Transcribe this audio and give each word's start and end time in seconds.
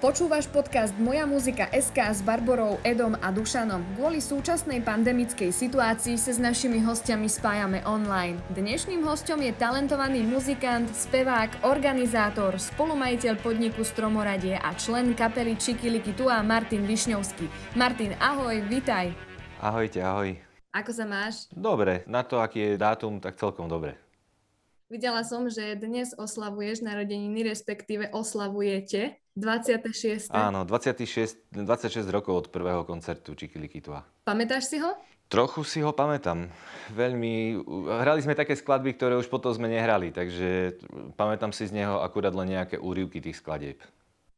Počúvaš 0.00 0.48
podcast 0.48 0.96
Moja 0.96 1.28
muzika 1.28 1.68
SK 1.76 2.16
s 2.16 2.24
Barborou, 2.24 2.80
Edom 2.88 3.12
a 3.20 3.28
Dušanom. 3.28 3.84
Kvôli 4.00 4.16
súčasnej 4.16 4.80
pandemickej 4.80 5.52
situácii 5.52 6.16
sa 6.16 6.32
s 6.32 6.40
našimi 6.40 6.80
hostiami 6.80 7.28
spájame 7.28 7.84
online. 7.84 8.40
Dnešným 8.56 9.04
hostom 9.04 9.44
je 9.44 9.52
talentovaný 9.60 10.24
muzikant, 10.24 10.88
spevák, 10.88 11.68
organizátor, 11.68 12.56
spolumajiteľ 12.56 13.44
podniku 13.44 13.84
Stromoradie 13.84 14.56
a 14.56 14.72
člen 14.72 15.12
kapely 15.12 15.60
Čikiliky 15.60 16.16
Tua 16.16 16.40
Martin 16.40 16.88
Višňovský. 16.88 17.76
Martin, 17.76 18.16
ahoj, 18.24 18.56
vitaj. 18.72 19.12
Ahojte, 19.60 20.00
ahoj. 20.00 20.32
Ako 20.72 20.96
sa 20.96 21.04
máš? 21.04 21.44
Dobre, 21.52 22.08
na 22.08 22.24
to, 22.24 22.40
aký 22.40 22.72
je 22.72 22.80
dátum, 22.80 23.20
tak 23.20 23.36
celkom 23.36 23.68
dobre. 23.68 24.00
Videla 24.88 25.20
som, 25.28 25.44
že 25.52 25.76
dnes 25.76 26.16
oslavuješ 26.16 26.80
narodeniny, 26.88 27.44
respektíve 27.44 28.08
oslavujete 28.16 29.19
26. 29.40 30.28
Áno, 30.28 30.68
26, 30.68 31.50
26 31.56 32.04
rokov 32.12 32.32
od 32.36 32.46
prvého 32.52 32.84
koncertu 32.84 33.32
Čikili 33.32 33.66
Kitua. 33.66 34.04
Pamätáš 34.28 34.68
si 34.68 34.76
ho? 34.78 34.92
Trochu 35.30 35.62
si 35.62 35.78
ho 35.80 35.94
pamätám. 35.94 36.50
Veľmi... 36.90 37.62
Hrali 37.86 38.20
sme 38.20 38.34
také 38.34 38.58
skladby, 38.58 38.98
ktoré 38.98 39.14
už 39.16 39.30
potom 39.30 39.54
sme 39.54 39.70
nehrali, 39.70 40.10
takže 40.10 40.76
pamätám 41.14 41.54
si 41.54 41.70
z 41.70 41.80
neho 41.80 42.02
akurát 42.02 42.34
len 42.34 42.58
nejaké 42.58 42.76
úryvky 42.76 43.22
tých 43.22 43.38
skladieb. 43.38 43.78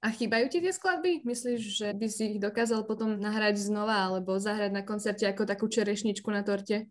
A 0.02 0.10
chýbajú 0.10 0.50
ti 0.52 0.58
tie 0.58 0.74
skladby? 0.74 1.22
Myslíš, 1.22 1.60
že 1.78 1.88
by 1.94 2.06
si 2.10 2.36
ich 2.36 2.38
dokázal 2.42 2.84
potom 2.84 3.16
nahrať 3.16 3.56
znova 3.62 4.10
alebo 4.10 4.34
zahrať 4.36 4.70
na 4.74 4.82
koncerte 4.82 5.24
ako 5.24 5.46
takú 5.46 5.70
čerešničku 5.70 6.26
na 6.28 6.42
torte? 6.42 6.90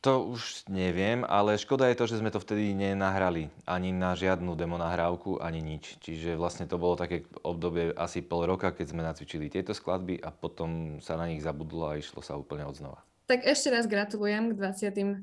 To 0.00 0.32
už 0.32 0.64
neviem, 0.72 1.28
ale 1.28 1.60
škoda 1.60 1.84
je 1.92 2.00
to, 2.00 2.08
že 2.08 2.24
sme 2.24 2.32
to 2.32 2.40
vtedy 2.40 2.72
nenahrali 2.72 3.52
ani 3.68 3.92
na 3.92 4.16
žiadnu 4.16 4.56
demo 4.56 4.80
nahrávku, 4.80 5.36
ani 5.44 5.60
nič. 5.60 6.00
Čiže 6.00 6.40
vlastne 6.40 6.64
to 6.64 6.80
bolo 6.80 6.96
také 6.96 7.28
obdobie 7.44 7.92
asi 7.92 8.24
pol 8.24 8.48
roka, 8.48 8.72
keď 8.72 8.96
sme 8.96 9.04
nacvičili 9.04 9.52
tieto 9.52 9.76
skladby 9.76 10.24
a 10.24 10.32
potom 10.32 11.04
sa 11.04 11.20
na 11.20 11.28
nich 11.28 11.44
zabudlo 11.44 11.92
a 11.92 12.00
išlo 12.00 12.24
sa 12.24 12.40
úplne 12.40 12.64
od 12.64 12.80
znova. 12.80 13.04
Tak 13.28 13.44
ešte 13.44 13.68
raz 13.70 13.84
gratulujem 13.84 14.56
k 14.56 15.22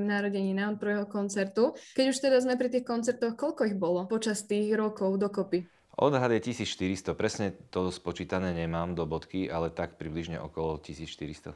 narodeninám 0.00 0.80
prvého 0.80 1.04
koncertu. 1.04 1.76
Keď 1.92 2.06
už 2.08 2.16
teda 2.18 2.40
sme 2.40 2.56
pri 2.56 2.72
tých 2.72 2.88
koncertoch, 2.88 3.36
koľko 3.36 3.68
ich 3.68 3.76
bolo 3.76 4.08
počas 4.08 4.48
tých 4.48 4.72
rokov 4.72 5.20
dokopy? 5.20 5.68
Odhad 6.00 6.32
je 6.32 6.40
1400, 6.42 7.14
presne 7.14 7.52
to 7.70 7.92
spočítané 7.92 8.56
nemám 8.56 8.96
do 8.96 9.04
bodky, 9.06 9.46
ale 9.46 9.70
tak 9.70 10.00
približne 10.00 10.40
okolo 10.42 10.80
1400. 10.82 11.54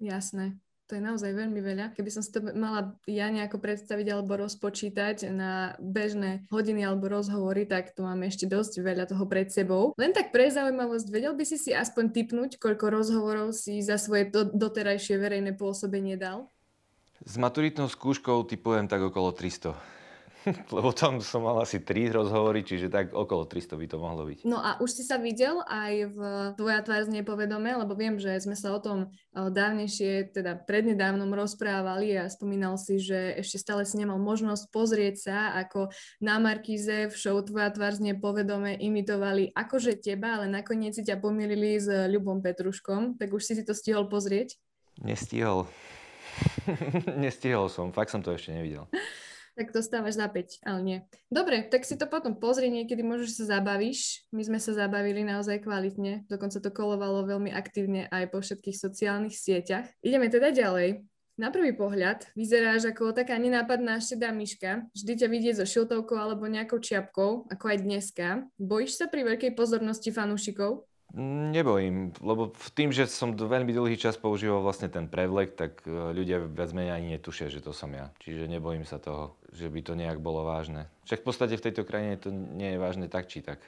Jasné. 0.00 0.56
To 0.92 1.00
je 1.00 1.02
naozaj 1.02 1.32
veľmi 1.32 1.64
veľa. 1.64 1.96
Keby 1.96 2.10
som 2.12 2.20
si 2.20 2.28
to 2.28 2.44
mala 2.44 2.92
ja 3.08 3.32
nejako 3.32 3.56
predstaviť 3.56 4.06
alebo 4.12 4.36
rozpočítať 4.36 5.32
na 5.32 5.80
bežné 5.80 6.44
hodiny 6.52 6.84
alebo 6.84 7.08
rozhovory, 7.08 7.64
tak 7.64 7.96
tu 7.96 8.04
máme 8.04 8.28
ešte 8.28 8.44
dosť 8.44 8.84
veľa 8.84 9.08
toho 9.08 9.24
pred 9.24 9.48
sebou. 9.48 9.96
Len 9.96 10.12
tak 10.12 10.28
pre 10.28 10.52
zaujímavosť, 10.52 11.08
vedel 11.08 11.32
by 11.32 11.44
si 11.48 11.56
si 11.56 11.70
aspoň 11.72 12.12
typnúť, 12.12 12.50
koľko 12.60 12.92
rozhovorov 12.92 13.56
si 13.56 13.80
za 13.80 13.96
svoje 13.96 14.28
do, 14.28 14.44
doterajšie 14.44 15.16
verejné 15.16 15.56
pôsobenie 15.56 16.20
dal? 16.20 16.52
S 17.24 17.40
maturitnou 17.40 17.88
skúškou 17.88 18.44
typujem 18.44 18.84
tak 18.84 19.00
okolo 19.00 19.32
300. 19.32 19.93
Lebo 20.76 20.92
tam 20.92 21.24
som 21.24 21.44
mal 21.44 21.56
asi 21.60 21.80
3 21.80 22.12
rozhovory, 22.12 22.60
čiže 22.60 22.92
tak 22.92 23.16
okolo 23.16 23.48
300 23.48 23.80
by 23.80 23.86
to 23.88 23.96
mohlo 23.96 24.22
byť. 24.28 24.38
No 24.44 24.60
a 24.60 24.76
už 24.80 25.00
si 25.00 25.02
sa 25.04 25.16
videl 25.16 25.64
aj 25.64 25.92
v 26.12 26.18
Tvoja 26.60 26.84
tvár 26.84 27.08
z 27.08 27.10
nepovedome, 27.20 27.72
lebo 27.72 27.96
viem, 27.96 28.20
že 28.20 28.36
sme 28.44 28.52
sa 28.52 28.76
o 28.76 28.80
tom 28.80 29.08
dávnejšie, 29.32 30.36
teda 30.36 30.60
prednedávnom 30.68 31.32
rozprávali 31.32 32.14
a 32.20 32.28
spomínal 32.28 32.76
si, 32.76 33.00
že 33.00 33.40
ešte 33.40 33.56
stále 33.56 33.82
si 33.88 33.96
nemal 33.96 34.20
možnosť 34.20 34.68
pozrieť 34.68 35.14
sa, 35.16 35.38
ako 35.64 35.88
na 36.20 36.36
Markize 36.36 37.08
v 37.08 37.14
show 37.16 37.40
Tvoja 37.40 37.72
tvár 37.72 37.96
z 37.96 38.12
nepovedome 38.12 38.76
imitovali 38.76 39.56
akože 39.56 39.96
teba, 39.96 40.40
ale 40.40 40.52
nakoniec 40.52 40.92
si 40.92 41.02
ťa 41.02 41.20
pomýlili 41.20 41.80
s 41.80 41.88
Ľubom 41.88 42.44
Petruškom, 42.44 43.16
tak 43.16 43.32
už 43.32 43.42
si 43.42 43.52
si 43.56 43.64
to 43.64 43.72
stihol 43.72 44.06
pozrieť? 44.12 44.60
Nestihol. 45.00 45.66
Nestihol 47.22 47.70
som, 47.70 47.94
fakt 47.94 48.10
som 48.10 48.22
to 48.22 48.34
ešte 48.34 48.50
nevidel 48.50 48.90
tak 49.54 49.70
dostávaš 49.70 50.18
za 50.18 50.26
5, 50.26 50.66
ale 50.66 50.80
nie. 50.82 50.98
Dobre, 51.30 51.66
tak 51.66 51.86
si 51.86 51.94
to 51.94 52.10
potom 52.10 52.34
pozri, 52.38 52.70
niekedy 52.70 53.00
možno, 53.06 53.30
sa 53.30 53.58
zabavíš. 53.58 54.26
My 54.34 54.42
sme 54.42 54.58
sa 54.58 54.74
zabavili 54.74 55.22
naozaj 55.22 55.62
kvalitne, 55.62 56.26
dokonca 56.26 56.58
to 56.58 56.70
kolovalo 56.74 57.24
veľmi 57.24 57.54
aktívne 57.54 58.10
aj 58.10 58.34
po 58.34 58.42
všetkých 58.42 58.76
sociálnych 58.76 59.34
sieťach. 59.34 59.86
Ideme 60.02 60.26
teda 60.28 60.50
ďalej. 60.50 61.06
Na 61.34 61.50
prvý 61.50 61.74
pohľad 61.74 62.30
vyzeráš 62.38 62.94
ako 62.94 63.10
taká 63.10 63.34
nenápadná 63.42 63.98
šedá 63.98 64.30
myška, 64.30 64.86
vždy 64.94 65.12
ťa 65.18 65.26
vidieť 65.26 65.54
so 65.58 65.66
šiltovkou 65.66 66.14
alebo 66.14 66.46
nejakou 66.46 66.78
čiapkou, 66.78 67.50
ako 67.50 67.64
aj 67.74 67.78
dneska. 67.82 68.26
Bojíš 68.54 69.02
sa 69.02 69.10
pri 69.10 69.34
veľkej 69.34 69.58
pozornosti 69.58 70.14
fanúšikov? 70.14 70.86
Nebojím, 71.14 72.10
lebo 72.26 72.50
v 72.50 72.68
tým, 72.74 72.90
že 72.90 73.06
som 73.06 73.38
veľmi 73.38 73.70
dlhý 73.70 73.94
čas 73.94 74.18
používal 74.18 74.66
vlastne 74.66 74.90
ten 74.90 75.06
prevlek, 75.06 75.54
tak 75.54 75.86
e, 75.86 76.10
ľudia 76.10 76.42
viac 76.42 76.74
menej 76.74 76.90
ani 76.90 77.08
netušia, 77.14 77.54
že 77.54 77.62
to 77.62 77.70
som 77.70 77.94
ja. 77.94 78.10
Čiže 78.18 78.50
nebojím 78.50 78.82
sa 78.82 78.98
toho, 78.98 79.38
že 79.54 79.70
by 79.70 79.80
to 79.86 79.94
nejak 79.94 80.18
bolo 80.18 80.42
vážne. 80.42 80.90
Však 81.06 81.22
v 81.22 81.26
podstate 81.30 81.54
v 81.54 81.64
tejto 81.70 81.86
krajine 81.86 82.18
to 82.18 82.34
nie 82.34 82.74
je 82.74 82.82
vážne 82.82 83.06
tak 83.06 83.30
či 83.30 83.46
tak 83.46 83.62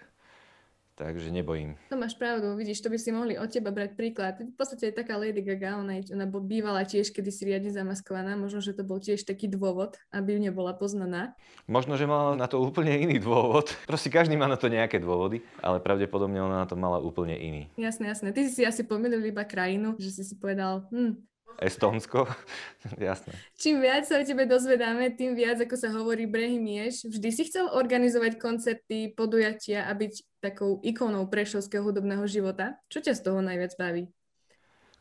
takže 0.96 1.28
nebojím. 1.28 1.76
To 1.92 2.00
máš 2.00 2.16
pravdu, 2.16 2.56
vidíš, 2.56 2.80
to 2.80 2.88
by 2.88 2.98
si 2.98 3.12
mohli 3.12 3.36
od 3.36 3.52
teba 3.52 3.68
brať 3.68 3.94
príklad. 3.94 4.40
V 4.40 4.56
podstate 4.56 4.90
je 4.90 4.96
taká 4.96 5.20
Lady 5.20 5.44
Gaga, 5.44 5.76
ona, 5.76 6.00
ona 6.00 6.26
bývala 6.26 6.88
tiež 6.88 7.12
kedy 7.12 7.30
si 7.30 7.44
riadne 7.44 7.68
zamaskovaná, 7.68 8.34
možno, 8.34 8.64
že 8.64 8.72
to 8.72 8.82
bol 8.82 8.96
tiež 8.96 9.28
taký 9.28 9.46
dôvod, 9.46 10.00
aby 10.10 10.40
nebola 10.40 10.72
poznaná. 10.72 11.36
Možno, 11.68 12.00
že 12.00 12.08
mala 12.08 12.34
na 12.34 12.48
to 12.48 12.58
úplne 12.58 12.96
iný 12.96 13.20
dôvod. 13.20 13.76
Proste 13.90 14.08
každý 14.08 14.34
má 14.40 14.48
na 14.48 14.56
to 14.56 14.72
nejaké 14.72 14.96
dôvody, 14.96 15.44
ale 15.60 15.84
pravdepodobne 15.84 16.40
ona 16.40 16.64
na 16.64 16.66
to 16.66 16.74
mala 16.74 16.98
úplne 16.98 17.36
iný. 17.36 17.68
Jasné, 17.76 18.08
jasné. 18.10 18.32
Ty 18.32 18.48
si 18.48 18.52
si 18.56 18.62
asi 18.64 18.82
pomýlil 18.82 19.20
iba 19.28 19.44
krajinu, 19.44 19.94
že 20.00 20.10
si 20.10 20.22
si 20.24 20.34
povedal, 20.40 20.88
hm, 20.88 21.20
Estónsko, 21.60 22.28
jasné. 23.00 23.32
Čím 23.56 23.80
viac 23.80 24.04
sa 24.04 24.20
o 24.20 24.24
tebe 24.24 24.44
dozvedáme, 24.44 25.14
tým 25.16 25.32
viac, 25.32 25.60
ako 25.60 25.76
sa 25.76 25.88
hovorí, 25.92 26.28
brehy 26.28 26.60
mieš. 26.60 27.08
Vždy 27.08 27.28
si 27.32 27.42
chcel 27.48 27.72
organizovať 27.72 28.36
koncerty, 28.36 29.12
podujatia 29.16 29.88
a 29.88 29.92
byť 29.96 30.42
takou 30.44 30.78
ikónou 30.84 31.26
prešovského 31.26 31.82
hudobného 31.82 32.24
života. 32.28 32.76
Čo 32.92 33.00
ťa 33.02 33.12
z 33.16 33.20
toho 33.24 33.40
najviac 33.40 33.72
baví? 33.80 34.06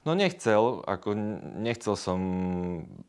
No 0.05 0.13
nechcel, 0.13 0.85
ako 0.85 1.17
nechcel 1.57 1.97
som 1.97 2.19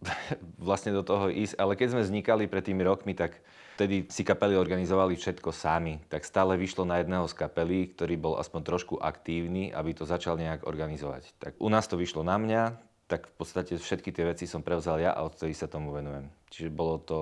vlastne 0.68 0.96
do 0.96 1.04
toho 1.04 1.28
ísť, 1.28 1.60
ale 1.60 1.76
keď 1.76 1.88
sme 1.92 2.06
vznikali 2.08 2.48
pred 2.48 2.64
tými 2.64 2.80
rokmi, 2.80 3.12
tak 3.12 3.36
vtedy 3.76 4.08
si 4.08 4.24
kapely 4.24 4.56
organizovali 4.56 5.12
všetko 5.12 5.52
sami. 5.52 6.00
Tak 6.08 6.24
stále 6.24 6.56
vyšlo 6.56 6.88
na 6.88 7.04
jedného 7.04 7.28
z 7.28 7.36
kapely, 7.36 7.92
ktorý 7.92 8.16
bol 8.16 8.34
aspoň 8.40 8.60
trošku 8.64 8.96
aktívny, 8.96 9.68
aby 9.76 9.92
to 9.92 10.08
začal 10.08 10.40
nejak 10.40 10.64
organizovať. 10.64 11.36
Tak 11.36 11.52
u 11.60 11.68
nás 11.68 11.84
to 11.84 12.00
vyšlo 12.00 12.24
na 12.24 12.40
mňa, 12.40 12.62
tak 13.06 13.30
v 13.30 13.34
podstate 13.38 13.78
všetky 13.78 14.10
tie 14.10 14.26
veci 14.26 14.50
som 14.50 14.66
prevzal 14.66 14.98
ja 14.98 15.14
a 15.14 15.22
odtedy 15.22 15.54
sa 15.54 15.70
tomu 15.70 15.94
venujem. 15.94 16.26
Čiže 16.50 16.70
bolo 16.74 16.98
to 16.98 17.18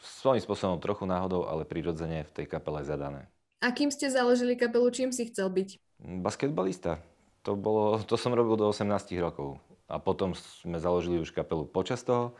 svojím 0.00 0.40
spôsobom 0.40 0.80
trochu 0.80 1.04
náhodou, 1.04 1.44
ale 1.44 1.68
prirodzene 1.68 2.24
v 2.24 2.32
tej 2.32 2.46
kapele 2.48 2.80
zadané. 2.84 3.28
A 3.60 3.76
kým 3.76 3.92
ste 3.92 4.08
založili 4.08 4.56
kapelu, 4.56 4.88
čím 4.88 5.12
si 5.12 5.28
chcel 5.28 5.52
byť? 5.52 6.00
Basketbalista. 6.24 7.04
To, 7.44 7.56
bolo, 7.56 8.00
to 8.00 8.16
som 8.16 8.32
robil 8.32 8.56
do 8.56 8.72
18 8.72 8.88
rokov. 9.20 9.60
A 9.84 10.00
potom 10.00 10.32
sme 10.32 10.80
založili 10.80 11.20
už 11.20 11.36
kapelu 11.36 11.68
počas 11.68 12.00
toho. 12.00 12.32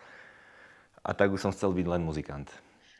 A 1.04 1.12
tak 1.12 1.32
už 1.32 1.44
som 1.44 1.52
chcel 1.52 1.76
byť 1.76 1.86
len 1.88 2.00
muzikant. 2.00 2.48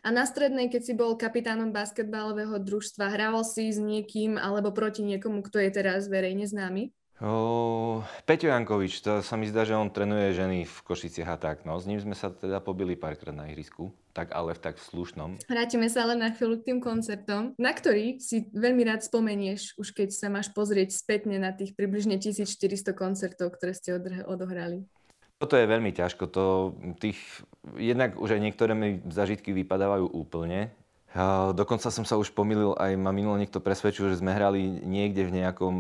A 0.01 0.09
na 0.09 0.25
strednej, 0.25 0.73
keď 0.73 0.83
si 0.85 0.93
bol 0.97 1.13
kapitánom 1.17 1.77
basketbalového 1.77 2.57
družstva, 2.61 3.13
hrával 3.13 3.45
si 3.45 3.69
s 3.69 3.77
niekým 3.77 4.41
alebo 4.41 4.73
proti 4.73 5.05
niekomu, 5.05 5.45
kto 5.45 5.61
je 5.61 5.71
teraz 5.73 6.09
verejne 6.09 6.49
známy? 6.49 6.93
O, 7.21 8.01
Peťo 8.25 8.49
Jankovič, 8.49 9.05
to 9.05 9.21
sa 9.21 9.37
mi 9.37 9.45
zdá, 9.45 9.69
že 9.69 9.77
on 9.77 9.93
trénuje 9.93 10.33
ženy 10.33 10.65
v 10.65 10.77
Košiciach 10.89 11.37
a 11.37 11.37
tak. 11.37 11.57
No, 11.69 11.77
s 11.77 11.85
ním 11.85 12.01
sme 12.01 12.17
sa 12.17 12.33
teda 12.33 12.65
pobili 12.65 12.97
párkrát 12.97 13.37
na 13.37 13.45
ihrisku, 13.53 13.93
tak 14.17 14.33
ale 14.33 14.57
v 14.57 14.65
tak 14.65 14.81
slušnom. 14.81 15.37
Vrátime 15.45 15.93
sa 15.93 16.09
ale 16.09 16.17
na 16.17 16.33
chvíľu 16.33 16.65
k 16.65 16.73
tým 16.73 16.79
koncertom, 16.81 17.53
na 17.61 17.77
ktorý 17.77 18.17
si 18.25 18.49
veľmi 18.57 18.89
rád 18.89 19.05
spomenieš, 19.05 19.77
už 19.77 19.93
keď 19.93 20.17
sa 20.17 20.33
máš 20.33 20.49
pozrieť 20.57 20.97
spätne 20.97 21.37
na 21.37 21.53
tých 21.53 21.77
približne 21.77 22.17
1400 22.17 22.97
koncertov, 22.97 23.53
ktoré 23.53 23.77
ste 23.77 24.01
odohrali. 24.25 24.89
Toto 25.37 25.61
je 25.61 25.69
veľmi 25.69 25.93
ťažko. 25.93 26.25
To, 26.33 26.73
tých, 26.97 27.21
jednak 27.77 28.17
už 28.17 28.37
aj 28.37 28.41
niektoré 28.41 28.73
mi 28.73 29.05
zažitky 29.13 29.53
vypadávajú 29.53 30.09
úplne, 30.09 30.73
Dokonca 31.59 31.91
som 31.91 32.07
sa 32.07 32.15
už 32.15 32.31
pomýlil, 32.31 32.79
aj 32.79 32.95
ma 32.95 33.11
minulo 33.11 33.35
niekto 33.35 33.59
presvedčil, 33.59 34.15
že 34.15 34.23
sme 34.23 34.31
hrali 34.31 34.63
niekde 34.87 35.27
v 35.27 35.43
nejakom 35.43 35.75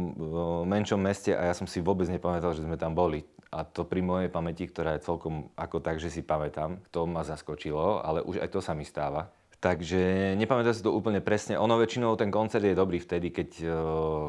menšom 0.67 0.99
meste 0.99 1.31
a 1.31 1.47
ja 1.47 1.55
som 1.55 1.71
si 1.71 1.79
vôbec 1.79 2.11
nepamätal, 2.11 2.51
že 2.51 2.67
sme 2.67 2.75
tam 2.75 2.99
boli. 2.99 3.23
A 3.51 3.63
to 3.63 3.87
pri 3.87 4.03
mojej 4.03 4.31
pamäti, 4.31 4.67
ktorá 4.67 4.99
je 4.99 5.07
celkom 5.07 5.51
ako 5.55 5.79
tak, 5.83 6.03
že 6.03 6.11
si 6.11 6.23
pamätám, 6.23 6.83
to 6.91 7.07
ma 7.07 7.23
zaskočilo, 7.23 8.03
ale 8.03 8.23
už 8.23 8.43
aj 8.43 8.51
to 8.51 8.59
sa 8.63 8.75
mi 8.75 8.83
stáva. 8.83 9.31
Takže 9.61 10.35
nepamätám 10.41 10.73
si 10.73 10.81
to 10.81 10.95
úplne 10.95 11.21
presne. 11.21 11.61
Ono 11.61 11.77
väčšinou 11.77 12.17
ten 12.17 12.33
koncert 12.33 12.65
je 12.65 12.73
dobrý 12.73 12.97
vtedy, 12.97 13.29
keď, 13.29 13.51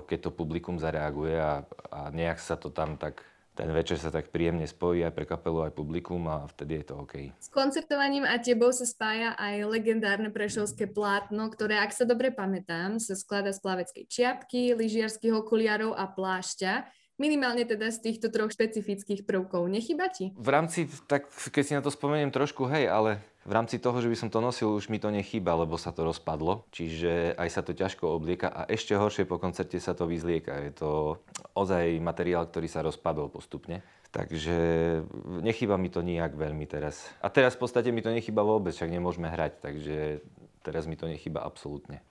keď 0.03 0.19
to 0.27 0.35
publikum 0.35 0.75
zareaguje 0.75 1.39
a, 1.39 1.63
a 1.87 1.99
nejak 2.11 2.35
sa 2.35 2.59
to 2.59 2.67
tam 2.67 2.99
tak 2.99 3.23
ten 3.51 3.67
večer 3.75 3.99
sa 3.99 4.07
tak 4.07 4.31
príjemne 4.31 4.63
spojí 4.63 5.03
aj 5.03 5.11
pre 5.11 5.27
kapelu, 5.27 5.67
aj 5.67 5.75
publikum 5.75 6.23
a 6.31 6.47
vtedy 6.47 6.81
je 6.81 6.85
to 6.87 6.93
OK. 7.03 7.35
S 7.35 7.51
koncertovaním 7.51 8.23
a 8.23 8.39
tebou 8.39 8.71
sa 8.71 8.87
spája 8.87 9.35
aj 9.35 9.67
legendárne 9.67 10.31
prešovské 10.31 10.87
plátno, 10.87 11.51
ktoré, 11.51 11.77
ak 11.83 11.91
sa 11.91 12.07
dobre 12.07 12.31
pamätám, 12.31 12.97
sa 13.03 13.13
skladá 13.13 13.51
z 13.51 13.59
plaveckej 13.59 14.03
čiapky, 14.07 14.71
lyžiarských 14.71 15.35
okuliarov 15.35 15.93
a 15.99 16.07
plášťa. 16.07 16.87
Minimálne 17.19 17.67
teda 17.67 17.93
z 17.93 18.01
týchto 18.01 18.33
troch 18.33 18.49
špecifických 18.49 19.29
prvkov. 19.29 19.69
Nechyba 19.69 20.09
ti? 20.09 20.33
V 20.33 20.49
rámci, 20.49 20.89
tak 21.05 21.29
keď 21.29 21.63
si 21.63 21.77
na 21.77 21.85
to 21.85 21.93
spomeniem 21.93 22.33
trošku, 22.33 22.65
hej, 22.65 22.89
ale 22.89 23.21
v 23.41 23.51
rámci 23.57 23.81
toho, 23.81 23.97
že 23.97 24.09
by 24.09 24.17
som 24.17 24.29
to 24.29 24.37
nosil, 24.37 24.69
už 24.69 24.93
mi 24.93 25.01
to 25.01 25.09
nechýba, 25.09 25.57
lebo 25.57 25.73
sa 25.73 25.89
to 25.89 26.05
rozpadlo. 26.05 26.69
Čiže 26.69 27.33
aj 27.33 27.49
sa 27.49 27.61
to 27.65 27.73
ťažko 27.73 28.05
oblieka 28.05 28.53
a 28.53 28.69
ešte 28.69 28.93
horšie 28.93 29.25
po 29.25 29.41
koncerte 29.41 29.81
sa 29.81 29.97
to 29.97 30.05
vyzlieka. 30.05 30.61
Je 30.61 30.73
to 30.77 31.17
ozaj 31.57 31.97
materiál, 31.97 32.45
ktorý 32.45 32.69
sa 32.69 32.85
rozpadol 32.85 33.33
postupne. 33.33 33.81
Takže 34.11 34.57
nechýba 35.41 35.79
mi 35.79 35.87
to 35.87 36.03
nijak 36.03 36.35
veľmi 36.35 36.67
teraz. 36.67 37.07
A 37.23 37.31
teraz 37.31 37.55
v 37.57 37.63
podstate 37.65 37.89
mi 37.89 38.03
to 38.03 38.11
nechýba 38.11 38.43
vôbec, 38.43 38.75
však 38.75 38.91
nemôžeme 38.91 39.31
hrať, 39.31 39.63
takže 39.63 40.19
teraz 40.61 40.85
mi 40.85 40.99
to 40.99 41.07
nechýba 41.07 41.41
absolútne. 41.41 42.03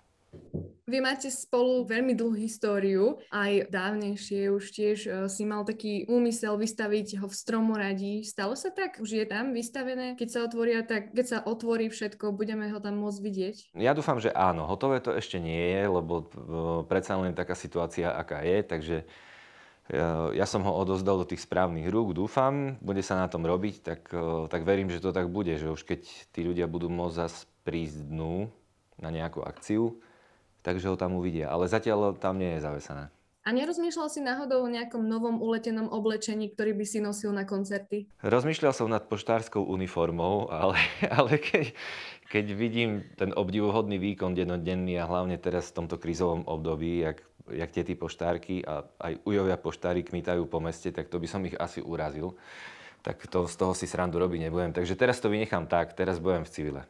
Vy 0.90 0.98
máte 0.98 1.30
spolu 1.30 1.86
veľmi 1.86 2.18
dlhú 2.18 2.34
históriu, 2.34 3.22
aj 3.30 3.70
dávnejšie 3.70 4.50
už 4.50 4.74
tiež 4.74 4.98
uh, 5.06 5.14
si 5.30 5.46
mal 5.46 5.62
taký 5.62 6.02
úmysel 6.10 6.58
vystaviť 6.58 7.22
ho 7.22 7.30
v 7.30 7.34
stromoradí. 7.38 8.26
Stalo 8.26 8.58
sa 8.58 8.74
tak? 8.74 8.98
Už 8.98 9.22
je 9.22 9.22
tam 9.22 9.54
vystavené? 9.54 10.18
Keď 10.18 10.28
sa 10.34 10.42
otvoria, 10.42 10.82
tak 10.82 11.14
keď 11.14 11.26
sa 11.30 11.38
otvorí 11.46 11.94
všetko, 11.94 12.34
budeme 12.34 12.66
ho 12.74 12.82
tam 12.82 12.98
môcť 13.06 13.20
vidieť? 13.22 13.56
Ja 13.78 13.94
dúfam, 13.94 14.18
že 14.18 14.34
áno. 14.34 14.66
Hotové 14.66 14.98
to 14.98 15.14
ešte 15.14 15.38
nie 15.38 15.78
je, 15.78 15.82
lebo 15.86 16.26
uh, 16.26 16.26
predsa 16.90 17.14
len 17.22 17.38
taká 17.38 17.54
situácia, 17.54 18.10
aká 18.10 18.42
je, 18.42 18.58
takže 18.66 18.96
ja, 19.94 20.34
ja 20.34 20.46
som 20.50 20.66
ho 20.66 20.74
odozdal 20.74 21.22
do 21.22 21.26
tých 21.30 21.46
správnych 21.46 21.86
rúk, 21.86 22.18
dúfam, 22.18 22.74
bude 22.82 23.06
sa 23.06 23.14
na 23.14 23.30
tom 23.30 23.46
robiť, 23.46 23.74
tak, 23.82 24.10
tak 24.50 24.62
verím, 24.66 24.90
že 24.90 25.02
to 25.02 25.14
tak 25.14 25.30
bude, 25.30 25.54
že 25.54 25.70
už 25.70 25.86
keď 25.86 26.06
tí 26.34 26.46
ľudia 26.46 26.66
budú 26.70 26.90
môcť 26.90 27.14
zase 27.14 27.46
prísť 27.62 28.06
dnu 28.06 28.50
na 29.02 29.10
nejakú 29.10 29.42
akciu, 29.42 29.98
takže 30.60 30.88
ho 30.88 30.96
tam 30.96 31.16
uvidia. 31.16 31.48
Ale 31.52 31.68
zatiaľ 31.68 32.16
tam 32.16 32.36
nie 32.36 32.56
je 32.56 32.64
zavesené. 32.64 33.10
A 33.40 33.56
nerozmýšľal 33.56 34.08
si 34.12 34.20
náhodou 34.20 34.68
o 34.68 34.68
nejakom 34.68 35.00
novom 35.00 35.40
uletenom 35.40 35.88
oblečení, 35.88 36.52
ktorý 36.52 36.76
by 36.76 36.84
si 36.84 37.00
nosil 37.00 37.32
na 37.32 37.48
koncerty? 37.48 38.04
Rozmýšľal 38.20 38.72
som 38.76 38.92
nad 38.92 39.08
poštárskou 39.08 39.64
uniformou, 39.64 40.52
ale, 40.52 40.76
ale 41.18 41.40
keď, 41.40 41.72
keď 42.28 42.44
vidím 42.52 43.00
ten 43.16 43.32
obdivuhodný 43.32 43.96
výkon 43.96 44.36
dennodenný 44.36 45.00
a 45.00 45.08
hlavne 45.08 45.40
teraz 45.40 45.72
v 45.72 45.82
tomto 45.82 45.96
krízovom 45.96 46.44
období, 46.44 47.00
jak, 47.00 47.24
jak 47.48 47.72
tie 47.72 47.96
poštárky 47.96 48.60
a 48.60 48.84
aj 49.00 49.24
ujovia 49.24 49.56
poštári 49.56 50.04
kmitajú 50.04 50.44
po 50.44 50.60
meste, 50.60 50.92
tak 50.92 51.08
to 51.08 51.16
by 51.16 51.24
som 51.24 51.40
ich 51.48 51.56
asi 51.56 51.80
urazil. 51.80 52.36
Tak 53.00 53.24
to, 53.32 53.48
z 53.48 53.56
toho 53.56 53.72
si 53.72 53.88
srandu 53.88 54.20
robiť 54.20 54.52
nebudem. 54.52 54.76
Takže 54.76 55.00
teraz 55.00 55.16
to 55.16 55.32
vynechám 55.32 55.64
tak, 55.64 55.96
teraz 55.96 56.20
budem 56.20 56.44
v 56.44 56.52
civile. 56.52 56.82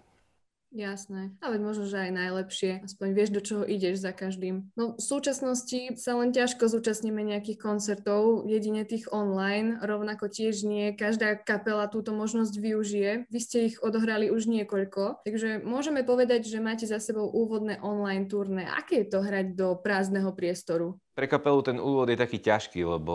Jasné. 0.70 1.34
Ale 1.42 1.58
možno, 1.58 1.90
že 1.90 1.98
aj 1.98 2.12
najlepšie. 2.14 2.86
Aspoň 2.86 3.08
vieš, 3.10 3.30
do 3.34 3.42
čoho 3.42 3.66
ideš 3.66 4.06
za 4.06 4.14
každým. 4.14 4.70
No 4.78 4.94
v 4.94 5.02
súčasnosti 5.02 5.98
sa 5.98 6.14
len 6.14 6.30
ťažko 6.30 6.70
zúčastníme 6.70 7.26
nejakých 7.26 7.58
koncertov, 7.58 8.46
jedine 8.46 8.86
tých 8.86 9.10
online. 9.10 9.82
Rovnako 9.82 10.30
tiež 10.30 10.62
nie. 10.62 10.94
Každá 10.94 11.42
kapela 11.42 11.90
túto 11.90 12.14
možnosť 12.14 12.54
využije. 12.54 13.10
Vy 13.26 13.40
ste 13.42 13.58
ich 13.74 13.82
odohrali 13.82 14.30
už 14.30 14.46
niekoľko. 14.46 15.26
Takže 15.26 15.66
môžeme 15.66 16.06
povedať, 16.06 16.46
že 16.46 16.62
máte 16.62 16.86
za 16.86 17.02
sebou 17.02 17.26
úvodné 17.26 17.82
online 17.82 18.30
turné. 18.30 18.70
Aké 18.70 19.02
je 19.02 19.10
to 19.10 19.26
hrať 19.26 19.58
do 19.58 19.74
prázdneho 19.74 20.30
priestoru? 20.30 21.02
Pre 21.20 21.28
kapelu 21.28 21.60
ten 21.60 21.76
úvod 21.76 22.08
je 22.08 22.16
taký 22.16 22.40
ťažký, 22.40 22.80
lebo 22.80 23.14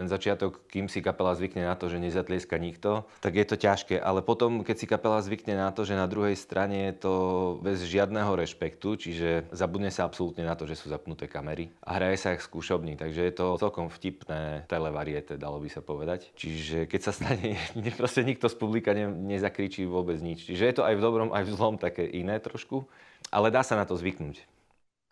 ten 0.00 0.08
začiatok, 0.08 0.64
kým 0.72 0.88
si 0.88 1.04
kapela 1.04 1.36
zvykne 1.36 1.68
na 1.68 1.76
to, 1.76 1.92
že 1.92 2.00
nezatlieska 2.00 2.56
nikto, 2.56 3.04
tak 3.20 3.36
je 3.36 3.44
to 3.44 3.60
ťažké. 3.60 4.00
Ale 4.00 4.24
potom, 4.24 4.64
keď 4.64 4.76
si 4.80 4.88
kapela 4.88 5.20
zvykne 5.20 5.60
na 5.60 5.68
to, 5.68 5.84
že 5.84 5.92
na 5.92 6.08
druhej 6.08 6.32
strane 6.32 6.88
je 6.88 7.04
to 7.04 7.14
bez 7.60 7.84
žiadneho 7.84 8.32
rešpektu, 8.40 8.96
čiže 8.96 9.52
zabudne 9.52 9.92
sa 9.92 10.08
absolútne 10.08 10.48
na 10.48 10.56
to, 10.56 10.64
že 10.64 10.80
sú 10.80 10.88
zapnuté 10.88 11.28
kamery 11.28 11.68
a 11.84 12.00
hraje 12.00 12.24
sa 12.24 12.32
ich 12.32 12.40
skúšobní. 12.40 12.96
Takže 12.96 13.20
je 13.20 13.34
to 13.36 13.60
celkom 13.60 13.92
vtipné 13.92 14.64
televariete, 14.72 15.36
dalo 15.36 15.60
by 15.60 15.68
sa 15.68 15.84
povedať. 15.84 16.32
Čiže 16.32 16.88
keď 16.88 17.00
sa 17.04 17.12
stane, 17.12 17.60
proste 18.00 18.24
nikto 18.24 18.48
z 18.48 18.56
publika 18.56 18.96
ne, 18.96 19.12
nezakričí 19.12 19.84
vôbec 19.84 20.16
nič. 20.24 20.48
Čiže 20.48 20.64
je 20.64 20.74
to 20.80 20.88
aj 20.88 20.96
v 20.96 21.04
dobrom, 21.04 21.28
aj 21.36 21.44
v 21.44 21.52
zlom 21.52 21.76
také 21.76 22.08
iné 22.08 22.40
trošku, 22.40 22.88
ale 23.28 23.52
dá 23.52 23.60
sa 23.60 23.76
na 23.76 23.84
to 23.84 23.92
zvyknúť. 23.92 24.40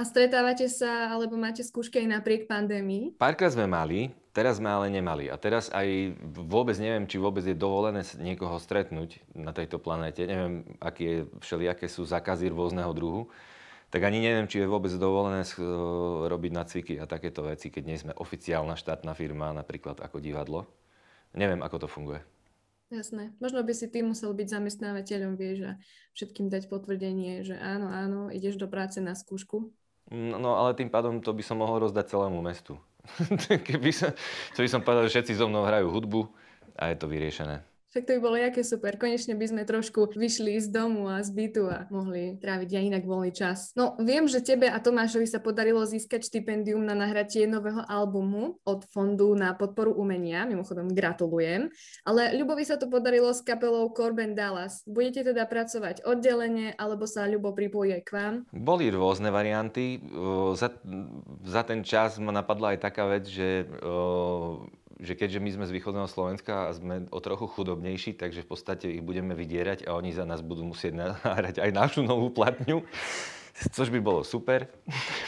A 0.01 0.09
stretávate 0.09 0.65
sa, 0.73 1.13
alebo 1.13 1.37
máte 1.37 1.61
skúšky 1.61 2.01
aj 2.01 2.09
napriek 2.09 2.49
pandémii? 2.49 3.21
Párkrát 3.21 3.53
sme 3.53 3.69
mali, 3.69 4.09
teraz 4.33 4.57
sme 4.57 4.73
ale 4.73 4.89
nemali. 4.89 5.29
A 5.29 5.37
teraz 5.37 5.69
aj 5.69 6.17
vôbec 6.25 6.73
neviem, 6.81 7.05
či 7.05 7.21
vôbec 7.21 7.45
je 7.45 7.53
dovolené 7.53 8.01
niekoho 8.17 8.57
stretnúť 8.57 9.21
na 9.37 9.53
tejto 9.53 9.77
planéte. 9.77 10.25
Neviem, 10.25 10.65
aké 10.81 11.05
je, 11.05 11.19
všelijaké 11.45 11.85
sú 11.85 12.09
zákazy 12.09 12.49
rôzneho 12.49 12.89
druhu. 12.97 13.29
Tak 13.93 14.01
ani 14.01 14.25
neviem, 14.25 14.49
či 14.49 14.65
je 14.65 14.73
vôbec 14.73 14.89
dovolené 14.97 15.45
robiť 16.33 16.53
nacviky 16.57 16.95
a 16.97 17.05
takéto 17.05 17.45
veci, 17.45 17.69
keď 17.69 17.83
nie 17.85 18.01
sme 18.01 18.17
oficiálna 18.17 18.81
štátna 18.81 19.13
firma, 19.13 19.53
napríklad 19.53 20.01
ako 20.01 20.17
divadlo. 20.17 20.65
Neviem, 21.37 21.61
ako 21.61 21.85
to 21.85 21.89
funguje. 21.93 22.25
Jasné. 22.89 23.37
Možno 23.37 23.61
by 23.61 23.77
si 23.77 23.85
ty 23.85 24.01
musel 24.01 24.33
byť 24.33 24.49
zamestnávateľom, 24.49 25.37
vieš, 25.37 25.59
a 25.63 25.73
všetkým 26.17 26.49
dať 26.49 26.73
potvrdenie, 26.73 27.45
že 27.45 27.55
áno, 27.61 27.93
áno, 27.93 28.21
ideš 28.33 28.57
do 28.57 28.65
práce 28.65 28.97
na 29.05 29.13
skúšku. 29.13 29.69
No, 30.11 30.59
ale 30.59 30.75
tým 30.75 30.91
pádom 30.91 31.23
to 31.23 31.31
by 31.31 31.43
som 31.47 31.63
mohol 31.63 31.87
rozdať 31.87 32.11
celému 32.11 32.43
mestu. 32.43 32.75
Keby 33.71 33.91
som, 33.95 34.11
to 34.59 34.67
by 34.67 34.69
som 34.69 34.83
povedal, 34.83 35.07
že 35.07 35.23
všetci 35.23 35.39
so 35.39 35.47
mnou 35.47 35.63
hrajú 35.63 35.87
hudbu 35.87 36.27
a 36.75 36.91
je 36.91 36.97
to 36.99 37.07
vyriešené. 37.07 37.63
Však 37.91 38.07
to 38.07 38.15
by 38.15 38.21
bolo 38.23 38.37
jaké 38.39 38.63
super. 38.63 38.95
Konečne 38.95 39.35
by 39.35 39.47
sme 39.51 39.63
trošku 39.67 40.15
vyšli 40.15 40.63
z 40.63 40.71
domu 40.71 41.11
a 41.11 41.19
z 41.27 41.35
bytu 41.35 41.67
a 41.67 41.91
mohli 41.91 42.39
tráviť 42.39 42.71
aj 42.71 42.85
inak 42.87 43.03
voľný 43.03 43.35
čas. 43.35 43.75
No, 43.75 43.99
viem, 43.99 44.31
že 44.31 44.39
tebe 44.47 44.71
a 44.71 44.79
Tomášovi 44.79 45.27
sa 45.27 45.43
podarilo 45.43 45.83
získať 45.83 46.23
štipendium 46.23 46.87
na 46.87 46.95
nahratie 46.95 47.51
nového 47.51 47.83
albumu 47.91 48.63
od 48.63 48.87
Fondu 48.95 49.35
na 49.35 49.59
podporu 49.59 49.91
umenia. 49.99 50.47
Mimochodom, 50.47 50.95
gratulujem. 50.95 51.67
Ale 52.07 52.39
Ľubovi 52.39 52.63
sa 52.63 52.79
to 52.79 52.87
podarilo 52.87 53.35
s 53.35 53.43
kapelou 53.43 53.91
Corben 53.91 54.39
Dallas. 54.39 54.87
Budete 54.87 55.35
teda 55.35 55.51
pracovať 55.51 56.07
oddelenie, 56.07 56.79
alebo 56.79 57.11
sa 57.11 57.27
Ľubo 57.27 57.51
pripojí 57.59 57.99
aj 57.99 58.03
k 58.07 58.11
vám? 58.15 58.35
Boli 58.55 58.87
rôzne 58.95 59.35
varianty. 59.35 59.99
Za, 60.55 60.79
za 61.43 61.63
ten 61.67 61.83
čas 61.83 62.23
ma 62.23 62.31
napadla 62.31 62.79
aj 62.79 62.87
taká 62.87 63.11
vec, 63.11 63.27
že 63.27 63.67
že 65.01 65.17
keďže 65.17 65.41
my 65.41 65.51
sme 65.57 65.65
z 65.65 65.75
východného 65.75 66.07
Slovenska 66.07 66.69
a 66.69 66.77
sme 66.77 67.09
o 67.09 67.21
trochu 67.25 67.49
chudobnejší, 67.49 68.21
takže 68.21 68.45
v 68.45 68.49
podstate 68.49 68.87
ich 68.93 69.01
budeme 69.01 69.33
vydierať 69.33 69.89
a 69.89 69.97
oni 69.97 70.13
za 70.13 70.29
nás 70.29 70.45
budú 70.45 70.63
musieť 70.69 70.93
nahrať 70.95 71.65
aj 71.65 71.71
našu 71.73 72.01
novú 72.05 72.29
platňu, 72.29 72.85
což 73.73 73.89
by 73.89 74.01
bolo 74.01 74.21
super. 74.23 74.69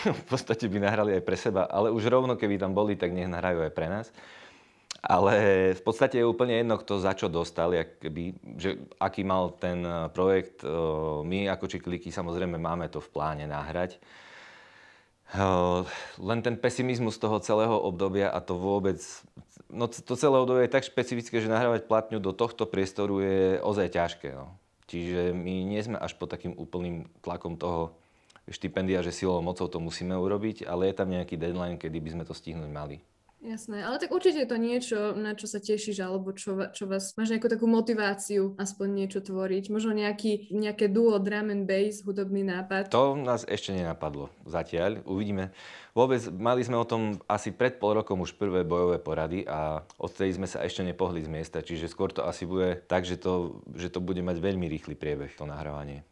v 0.05 0.25
podstate 0.29 0.69
by 0.69 0.79
nahrali 0.79 1.17
aj 1.17 1.23
pre 1.25 1.37
seba, 1.41 1.65
ale 1.67 1.89
už 1.89 2.05
rovno, 2.07 2.37
keby 2.37 2.61
tam 2.61 2.77
boli, 2.77 2.95
tak 2.95 3.17
nech 3.17 3.29
nahrajú 3.29 3.65
aj 3.65 3.73
pre 3.73 3.89
nás. 3.89 4.13
Ale 5.03 5.35
v 5.75 5.83
podstate 5.83 6.23
je 6.23 6.31
úplne 6.31 6.63
jedno, 6.63 6.79
kto 6.79 7.03
za 7.03 7.11
čo 7.19 7.27
dostal, 7.27 7.75
keby, 7.75 8.39
že 8.55 8.79
aký 9.03 9.27
mal 9.27 9.51
ten 9.59 9.83
projekt. 10.15 10.63
My 11.27 11.51
ako 11.51 11.67
Čiklíky 11.67 12.15
samozrejme 12.15 12.55
máme 12.55 12.87
to 12.87 13.03
v 13.03 13.11
pláne 13.11 13.51
nahrať. 13.51 13.99
Len 16.23 16.39
ten 16.47 16.55
pesimizmus 16.55 17.19
toho 17.19 17.43
celého 17.43 17.75
obdobia 17.83 18.31
a 18.31 18.39
to 18.39 18.55
vôbec, 18.55 19.03
no 19.73 19.89
to 19.89 20.15
celé 20.15 20.37
obdobie 20.37 20.69
je 20.69 20.75
tak 20.77 20.85
špecifické, 20.87 21.41
že 21.41 21.51
nahrávať 21.51 21.89
platňu 21.89 22.21
do 22.21 22.37
tohto 22.37 22.69
priestoru 22.69 23.25
je 23.25 23.59
ozaj 23.65 23.89
ťažké. 23.97 24.37
No. 24.37 24.53
Čiže 24.87 25.33
my 25.33 25.65
nie 25.65 25.81
sme 25.81 25.97
až 25.97 26.13
pod 26.21 26.29
takým 26.29 26.53
úplným 26.53 27.09
tlakom 27.25 27.57
toho 27.57 27.97
štipendia, 28.47 29.01
že 29.01 29.15
silou 29.15 29.41
mocou 29.41 29.67
to 29.67 29.81
musíme 29.81 30.13
urobiť, 30.13 30.69
ale 30.69 30.93
je 30.93 30.95
tam 30.95 31.09
nejaký 31.09 31.41
deadline, 31.41 31.81
kedy 31.81 31.99
by 31.99 32.11
sme 32.13 32.25
to 32.29 32.37
stihnúť 32.37 32.69
mali. 32.69 33.01
Jasné, 33.43 33.83
ale 33.83 33.99
tak 33.99 34.15
určite 34.15 34.47
je 34.47 34.51
to 34.55 34.55
niečo, 34.55 34.99
na 35.19 35.35
čo 35.35 35.51
sa 35.51 35.59
tešíš, 35.59 35.99
alebo 35.99 36.31
čo, 36.31 36.55
čo 36.71 36.87
vás, 36.87 37.11
máš 37.19 37.35
nejakú 37.35 37.51
takú 37.51 37.67
motiváciu 37.67 38.55
aspoň 38.55 38.89
niečo 38.95 39.19
tvoriť. 39.19 39.67
Možno 39.67 39.91
nejaký, 39.99 40.55
nejaké 40.55 40.87
duo 40.87 41.19
drum 41.19 41.51
and 41.51 41.67
bass, 41.67 42.07
hudobný 42.07 42.47
nápad. 42.47 42.95
To 42.95 43.19
nás 43.19 43.43
ešte 43.51 43.75
nenapadlo 43.75 44.31
zatiaľ. 44.47 45.03
Uvidíme. 45.03 45.51
Vôbec 45.91 46.23
mali 46.31 46.63
sme 46.63 46.79
o 46.79 46.87
tom 46.87 47.19
asi 47.27 47.51
pred 47.51 47.83
pol 47.83 47.99
rokom 47.99 48.23
už 48.23 48.39
prvé 48.39 48.63
bojové 48.63 49.03
porady 49.03 49.43
a 49.43 49.83
odtedy 49.99 50.39
sme 50.39 50.47
sa 50.47 50.63
ešte 50.63 50.87
nepohli 50.87 51.27
z 51.27 51.29
miesta, 51.29 51.67
čiže 51.67 51.91
skôr 51.91 52.15
to 52.15 52.23
asi 52.23 52.47
bude 52.47 52.87
tak, 52.87 53.03
že 53.03 53.19
to, 53.19 53.59
že 53.75 53.91
to 53.91 53.99
bude 53.99 54.23
mať 54.23 54.39
veľmi 54.39 54.71
rýchly 54.71 54.95
priebeh, 54.95 55.35
to 55.35 55.51
nahrávanie. 55.51 56.07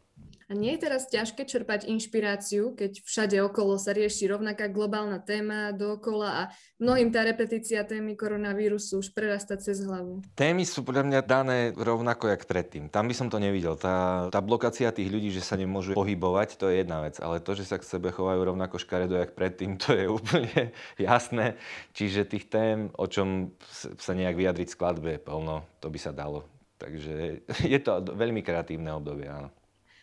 A 0.51 0.53
nie 0.53 0.75
je 0.75 0.83
teraz 0.83 1.07
ťažké 1.07 1.47
čerpať 1.47 1.87
inšpiráciu, 1.87 2.75
keď 2.75 3.07
všade 3.07 3.39
okolo 3.39 3.79
sa 3.79 3.95
rieši 3.95 4.27
rovnaká 4.27 4.67
globálna 4.67 5.23
téma 5.23 5.71
dookola 5.71 6.27
a 6.27 6.41
mnohým 6.75 7.07
tá 7.07 7.23
repetícia 7.23 7.87
témy 7.87 8.19
koronavírusu 8.19 8.99
už 8.99 9.15
prerasta 9.15 9.55
cez 9.55 9.79
hlavu? 9.79 10.19
Témy 10.35 10.67
sú 10.67 10.83
podľa 10.83 11.07
mňa 11.07 11.19
dané 11.23 11.71
rovnako 11.71 12.35
jak 12.35 12.43
predtým. 12.51 12.91
Tam 12.91 13.07
by 13.07 13.15
som 13.15 13.31
to 13.31 13.39
nevidel. 13.39 13.79
Tá, 13.79 14.27
tá 14.27 14.43
blokácia 14.43 14.91
tých 14.91 15.07
ľudí, 15.07 15.31
že 15.31 15.39
sa 15.39 15.55
nemôžu 15.55 15.95
pohybovať, 15.95 16.59
to 16.59 16.67
je 16.67 16.83
jedna 16.83 16.99
vec. 16.99 17.15
Ale 17.23 17.39
to, 17.39 17.55
že 17.55 17.71
sa 17.71 17.79
k 17.79 17.87
sebe 17.87 18.11
chovajú 18.11 18.51
rovnako 18.51 18.75
škaredo 18.75 19.15
jak 19.15 19.31
predtým, 19.31 19.79
to 19.79 19.95
je 19.95 20.11
úplne 20.19 20.75
jasné. 20.99 21.55
Čiže 21.95 22.27
tých 22.27 22.51
tém, 22.51 22.91
o 22.99 23.07
čom 23.07 23.55
sa 23.95 24.11
nejak 24.11 24.35
vyjadriť 24.35 24.67
skladbe, 24.75 25.15
plno, 25.15 25.63
to 25.79 25.87
by 25.87 25.95
sa 25.95 26.11
dalo. 26.11 26.43
Takže 26.75 27.47
je 27.71 27.79
to 27.79 28.03
veľmi 28.03 28.43
kreatívne 28.43 28.91
obdobie, 28.91 29.31
áno. 29.31 29.47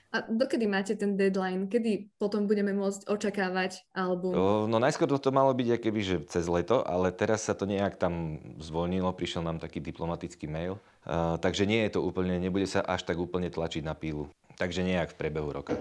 A 0.09 0.25
dokedy 0.25 0.65
máte 0.65 0.97
ten 0.97 1.21
deadline? 1.21 1.69
Kedy 1.69 2.17
potom 2.17 2.49
budeme 2.49 2.73
môcť 2.73 3.13
očakávať 3.13 3.85
album? 3.93 4.33
O, 4.33 4.65
no 4.65 4.81
najskôr 4.81 5.05
to 5.05 5.29
malo 5.29 5.53
byť 5.53 5.85
keby, 5.85 6.01
že 6.01 6.17
cez 6.33 6.49
leto, 6.49 6.81
ale 6.81 7.13
teraz 7.13 7.45
sa 7.45 7.53
to 7.53 7.69
nejak 7.69 8.01
tam 8.01 8.41
zvolnilo, 8.57 9.13
prišiel 9.13 9.45
nám 9.45 9.61
taký 9.61 9.85
diplomatický 9.85 10.49
mail, 10.49 10.81
uh, 11.05 11.37
takže 11.37 11.69
nie 11.69 11.85
je 11.85 12.01
to 12.01 12.01
úplne, 12.01 12.41
nebude 12.41 12.65
sa 12.65 12.81
až 12.81 13.05
tak 13.05 13.21
úplne 13.21 13.53
tlačiť 13.53 13.85
na 13.85 13.93
pílu. 13.93 14.33
Takže 14.57 14.81
nejak 14.81 15.13
v 15.13 15.19
priebehu 15.21 15.53
roka. 15.53 15.77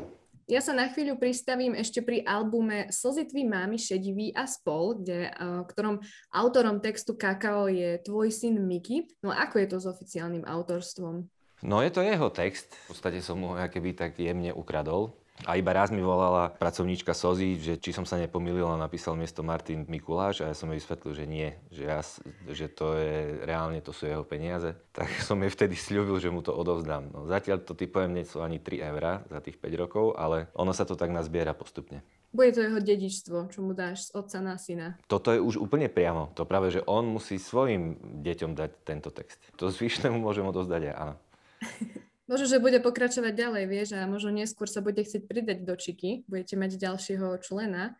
Ja 0.47 0.63
sa 0.63 0.71
na 0.71 0.87
chvíľu 0.87 1.19
pristavím 1.19 1.75
ešte 1.75 1.99
pri 1.99 2.23
albume 2.23 2.87
Slzy 2.87 3.27
tvý 3.27 3.43
mámy 3.43 3.75
šedivý 3.75 4.31
a 4.31 4.47
spol, 4.47 4.95
kde, 4.95 5.27
ktorom 5.75 5.99
autorom 6.31 6.79
textu 6.79 7.19
Kakao 7.19 7.67
je 7.67 7.99
tvoj 7.99 8.31
syn 8.31 8.63
Miky. 8.63 9.11
No 9.19 9.35
ako 9.35 9.59
je 9.59 9.67
to 9.67 9.77
s 9.83 9.91
oficiálnym 9.91 10.47
autorstvom? 10.47 11.27
No 11.65 11.81
je 11.81 11.89
to 11.89 12.05
jeho 12.05 12.29
text. 12.29 12.69
V 12.85 12.93
podstate 12.93 13.19
som 13.25 13.41
mu 13.41 13.57
keby 13.57 13.97
tak 13.97 14.17
jemne 14.21 14.53
ukradol. 14.53 15.13
A 15.45 15.53
iba 15.53 15.69
raz 15.69 15.93
mi 15.93 16.01
volala 16.01 16.49
pracovníčka 16.49 17.13
Sozy, 17.13 17.61
že 17.61 17.77
či 17.77 17.93
som 17.93 18.09
sa 18.09 18.17
nepomýlil 18.17 18.65
a 18.65 18.73
napísal 18.73 19.13
miesto 19.13 19.45
Martin 19.45 19.85
Mikuláš 19.85 20.41
a 20.41 20.49
ja 20.49 20.57
som 20.57 20.65
jej 20.73 20.81
vysvetlil, 20.81 21.13
že 21.13 21.25
nie, 21.29 21.53
že, 21.69 21.83
ja, 21.85 22.01
že 22.49 22.65
to 22.65 22.97
je 22.97 23.45
reálne, 23.45 23.77
to 23.85 23.93
sú 23.93 24.09
jeho 24.09 24.25
peniaze. 24.25 24.73
Tak 24.97 25.13
som 25.21 25.37
jej 25.37 25.53
vtedy 25.53 25.77
sľúbil, 25.77 26.17
že 26.17 26.33
mu 26.33 26.41
to 26.41 26.49
odovzdám. 26.49 27.13
No, 27.13 27.29
zatiaľ 27.29 27.61
to 27.61 27.77
typujem 27.77 28.17
nie 28.17 28.25
sú 28.25 28.41
ani 28.41 28.57
3 28.57 28.89
eurá 28.89 29.21
za 29.29 29.37
tých 29.45 29.61
5 29.61 29.77
rokov, 29.77 30.17
ale 30.17 30.49
ono 30.57 30.73
sa 30.73 30.89
to 30.89 30.97
tak 30.97 31.13
nazbiera 31.13 31.53
postupne. 31.53 32.01
Bude 32.33 32.57
to 32.57 32.65
jeho 32.65 32.81
dedičstvo, 32.81 33.53
čo 33.53 33.61
mu 33.61 33.77
dáš 33.77 34.09
z 34.09 34.17
otca 34.17 34.41
na 34.41 34.57
syna. 34.57 34.97
Toto 35.05 35.29
je 35.29 35.37
už 35.37 35.61
úplne 35.61 35.85
priamo. 35.85 36.33
To 36.33 36.49
práve, 36.49 36.73
že 36.73 36.81
on 36.89 37.05
musí 37.05 37.37
svojim 37.37 38.01
deťom 38.25 38.57
dať 38.57 38.71
tento 38.81 39.13
text. 39.13 39.37
To 39.61 39.69
zvyšnému 39.69 40.17
môžem 40.17 40.49
odozdať 40.49 40.81
ja, 40.91 40.93
áno. 40.97 41.13
Možno, 42.27 42.43
že 42.43 42.59
bude 42.59 42.83
pokračovať 42.83 43.31
ďalej, 43.31 43.63
vieš, 43.71 43.95
a 43.95 44.03
možno 44.03 44.35
neskôr 44.35 44.67
sa 44.67 44.83
bude 44.83 44.99
chcieť 44.99 45.31
pridať 45.31 45.63
do 45.63 45.79
Čiky, 45.79 46.27
budete 46.27 46.59
mať 46.59 46.75
ďalšieho 46.75 47.39
člena. 47.39 47.95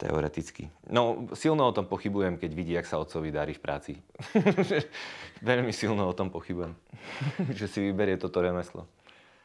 Teoreticky. 0.00 0.72
No, 0.88 1.28
silno 1.36 1.68
o 1.68 1.76
tom 1.76 1.84
pochybujem, 1.84 2.40
keď 2.40 2.50
vidí, 2.56 2.72
jak 2.72 2.88
sa 2.88 2.96
otcovi 2.96 3.28
darí 3.28 3.52
v 3.52 3.60
práci. 3.60 3.92
Veľmi 5.44 5.68
silno 5.76 6.08
o 6.08 6.16
tom 6.16 6.32
pochybujem, 6.32 6.72
že 7.58 7.68
si 7.68 7.84
vyberie 7.84 8.16
toto 8.16 8.40
remeslo. 8.40 8.88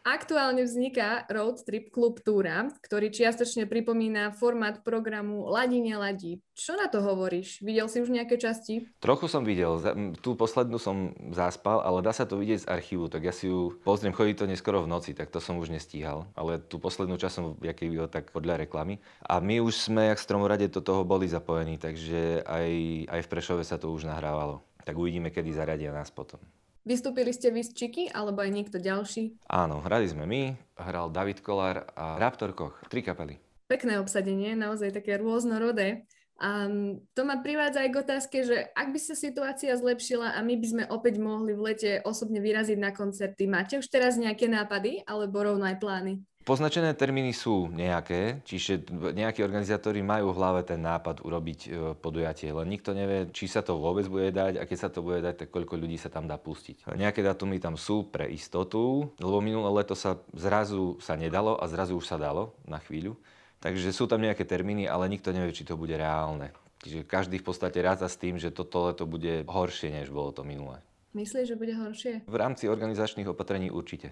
Aktuálne 0.03 0.67
vzniká 0.67 1.23
Road 1.31 1.63
Trip 1.63 1.87
Club 1.87 2.19
Túra, 2.27 2.67
ktorý 2.83 3.07
čiastočne 3.07 3.71
pripomína 3.71 4.35
formát 4.35 4.83
programu 4.83 5.47
Ladí 5.47 5.79
neladí. 5.79 6.43
Čo 6.59 6.75
na 6.75 6.91
to 6.91 6.99
hovoríš? 6.99 7.63
Videl 7.63 7.87
si 7.87 8.03
už 8.03 8.11
nejaké 8.11 8.35
časti? 8.35 8.91
Trochu 8.99 9.31
som 9.31 9.47
videl. 9.47 9.79
Tú 10.19 10.35
poslednú 10.35 10.75
som 10.75 11.15
zaspal, 11.31 11.79
ale 11.79 12.03
dá 12.03 12.11
sa 12.11 12.27
to 12.27 12.35
vidieť 12.35 12.67
z 12.67 12.69
archívu, 12.75 13.07
tak 13.07 13.23
ja 13.23 13.31
si 13.31 13.47
ju 13.47 13.79
pozriem, 13.87 14.11
chodí 14.11 14.35
to 14.35 14.43
neskoro 14.43 14.83
v 14.83 14.91
noci, 14.91 15.15
tak 15.15 15.31
to 15.31 15.39
som 15.39 15.55
už 15.55 15.71
nestíhal. 15.71 16.27
Ale 16.35 16.59
tú 16.59 16.83
poslednú 16.83 17.15
časť 17.15 17.35
som 17.39 17.55
jaký 17.63 17.95
tak 18.11 18.35
podľa 18.35 18.67
reklamy. 18.67 18.99
A 19.23 19.39
my 19.39 19.63
už 19.63 19.87
sme, 19.87 20.11
jak 20.11 20.19
Stromorade, 20.19 20.67
do 20.67 20.83
toho 20.83 21.07
boli 21.07 21.31
zapojení, 21.31 21.79
takže 21.79 22.43
aj, 22.43 22.69
aj 23.07 23.19
v 23.23 23.31
Prešove 23.31 23.63
sa 23.63 23.79
to 23.79 23.87
už 23.87 24.03
nahrávalo. 24.03 24.67
Tak 24.83 24.99
uvidíme, 24.99 25.31
kedy 25.31 25.55
zaradia 25.55 25.95
nás 25.95 26.11
potom. 26.11 26.43
Vystúpili 26.83 27.31
ste 27.31 27.47
vy 27.47 27.63
z 27.63 27.71
Čiky, 27.71 28.03
alebo 28.11 28.43
aj 28.43 28.51
niekto 28.51 28.75
ďalší? 28.75 29.39
Áno, 29.47 29.79
hrali 29.79 30.03
sme 30.03 30.27
my, 30.27 30.51
hral 30.83 31.07
David 31.15 31.39
Kolár 31.39 31.87
a 31.95 32.19
Raptor 32.19 32.51
Koch, 32.51 32.75
tri 32.91 32.99
kapely. 32.99 33.39
Pekné 33.71 34.03
obsadenie, 34.03 34.51
naozaj 34.51 34.91
také 34.91 35.15
rôznorodé. 35.15 36.03
A 36.43 36.67
to 37.15 37.23
ma 37.23 37.39
privádza 37.39 37.87
aj 37.87 37.89
k 37.93 38.01
otázke, 38.03 38.37
že 38.43 38.67
ak 38.75 38.91
by 38.91 38.99
sa 38.99 39.15
situácia 39.15 39.71
zlepšila 39.79 40.35
a 40.35 40.43
my 40.43 40.59
by 40.59 40.67
sme 40.67 40.83
opäť 40.91 41.23
mohli 41.23 41.55
v 41.55 41.71
lete 41.71 41.91
osobne 42.03 42.43
vyraziť 42.43 42.75
na 42.75 42.91
koncerty, 42.91 43.47
máte 43.47 43.79
už 43.79 43.87
teraz 43.87 44.19
nejaké 44.19 44.51
nápady 44.51 45.07
alebo 45.07 45.39
rovno 45.39 45.63
aj 45.63 45.79
plány? 45.79 46.19
Poznačené 46.43 46.91
termíny 46.91 47.31
sú 47.31 47.71
nejaké, 47.71 48.43
čiže 48.43 48.83
nejakí 48.91 49.39
organizátori 49.39 50.03
majú 50.03 50.35
v 50.35 50.37
hlave 50.43 50.61
ten 50.67 50.83
nápad 50.83 51.23
urobiť 51.23 51.59
e, 51.63 51.69
podujatie, 51.95 52.51
len 52.51 52.67
nikto 52.67 52.91
nevie, 52.91 53.31
či 53.31 53.47
sa 53.47 53.63
to 53.63 53.79
vôbec 53.79 54.03
bude 54.11 54.27
dať 54.35 54.59
a 54.59 54.67
keď 54.67 54.77
sa 54.77 54.89
to 54.91 54.99
bude 54.99 55.23
dať, 55.23 55.39
tak 55.39 55.47
koľko 55.55 55.79
ľudí 55.79 55.95
sa 55.95 56.11
tam 56.11 56.27
dá 56.27 56.35
pustiť. 56.35 56.83
Nejaké 56.99 57.23
datumy 57.23 57.63
tam 57.63 57.79
sú 57.79 58.11
pre 58.11 58.27
istotu, 58.27 59.07
lebo 59.23 59.39
minulé 59.39 59.71
leto 59.71 59.95
sa 59.95 60.19
zrazu 60.35 60.99
sa 60.99 61.15
nedalo 61.15 61.55
a 61.55 61.63
zrazu 61.71 61.95
už 61.95 62.11
sa 62.11 62.19
dalo 62.19 62.51
na 62.67 62.83
chvíľu. 62.83 63.15
Takže 63.63 63.95
sú 63.95 64.11
tam 64.11 64.19
nejaké 64.19 64.43
termíny, 64.43 64.83
ale 64.83 65.07
nikto 65.07 65.31
nevie, 65.31 65.55
či 65.55 65.63
to 65.63 65.79
bude 65.79 65.95
reálne. 65.95 66.51
Čiže 66.83 67.07
každý 67.07 67.39
v 67.39 67.47
podstate 67.47 67.79
ráza 67.79 68.11
s 68.11 68.19
tým, 68.19 68.35
že 68.35 68.51
toto 68.51 68.91
leto 68.91 69.07
bude 69.07 69.47
horšie, 69.47 69.95
než 69.95 70.11
bolo 70.11 70.35
to 70.35 70.43
minulé. 70.43 70.83
Myslíš, 71.15 71.55
že 71.55 71.55
bude 71.55 71.71
horšie? 71.71 72.13
V 72.27 72.35
rámci 72.35 72.67
organizačných 72.67 73.31
opatrení 73.31 73.71
určite. 73.71 74.11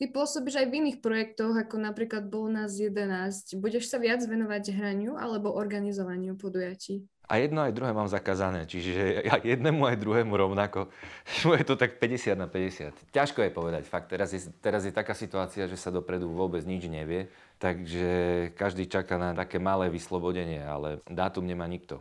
Ty 0.00 0.08
pôsobíš 0.16 0.56
aj 0.56 0.72
v 0.72 0.76
iných 0.80 1.04
projektoch, 1.04 1.52
ako 1.52 1.76
napríklad 1.76 2.24
bol 2.24 2.48
nás 2.48 2.72
11. 2.72 3.52
Budeš 3.60 3.92
sa 3.92 4.00
viac 4.00 4.24
venovať 4.24 4.72
hraniu 4.72 5.20
alebo 5.20 5.52
organizovaniu 5.52 6.40
podujatí? 6.40 7.04
A 7.28 7.36
jedno 7.36 7.60
aj 7.60 7.76
druhé 7.76 7.92
mám 7.92 8.08
zakázané, 8.08 8.64
čiže 8.64 9.20
ja 9.28 9.36
jednému 9.44 9.84
aj 9.84 10.00
druhému 10.00 10.32
rovnako. 10.32 10.88
Je 11.60 11.68
to 11.68 11.76
tak 11.76 12.00
50 12.00 12.32
na 12.32 12.48
50. 12.48 13.12
Ťažko 13.12 13.44
je 13.44 13.52
povedať, 13.52 13.84
fakt. 13.84 14.08
Teraz 14.08 14.32
je, 14.32 14.40
teraz 14.64 14.88
je 14.88 14.90
taká 14.96 15.12
situácia, 15.12 15.68
že 15.68 15.76
sa 15.76 15.92
dopredu 15.92 16.32
vôbec 16.32 16.64
nič 16.64 16.88
nevie, 16.88 17.28
takže 17.60 18.50
každý 18.56 18.88
čaká 18.88 19.20
na 19.20 19.36
také 19.36 19.60
malé 19.60 19.92
vyslobodenie, 19.92 20.64
ale 20.64 21.04
dátum 21.12 21.44
nemá 21.44 21.68
nikto. 21.68 22.00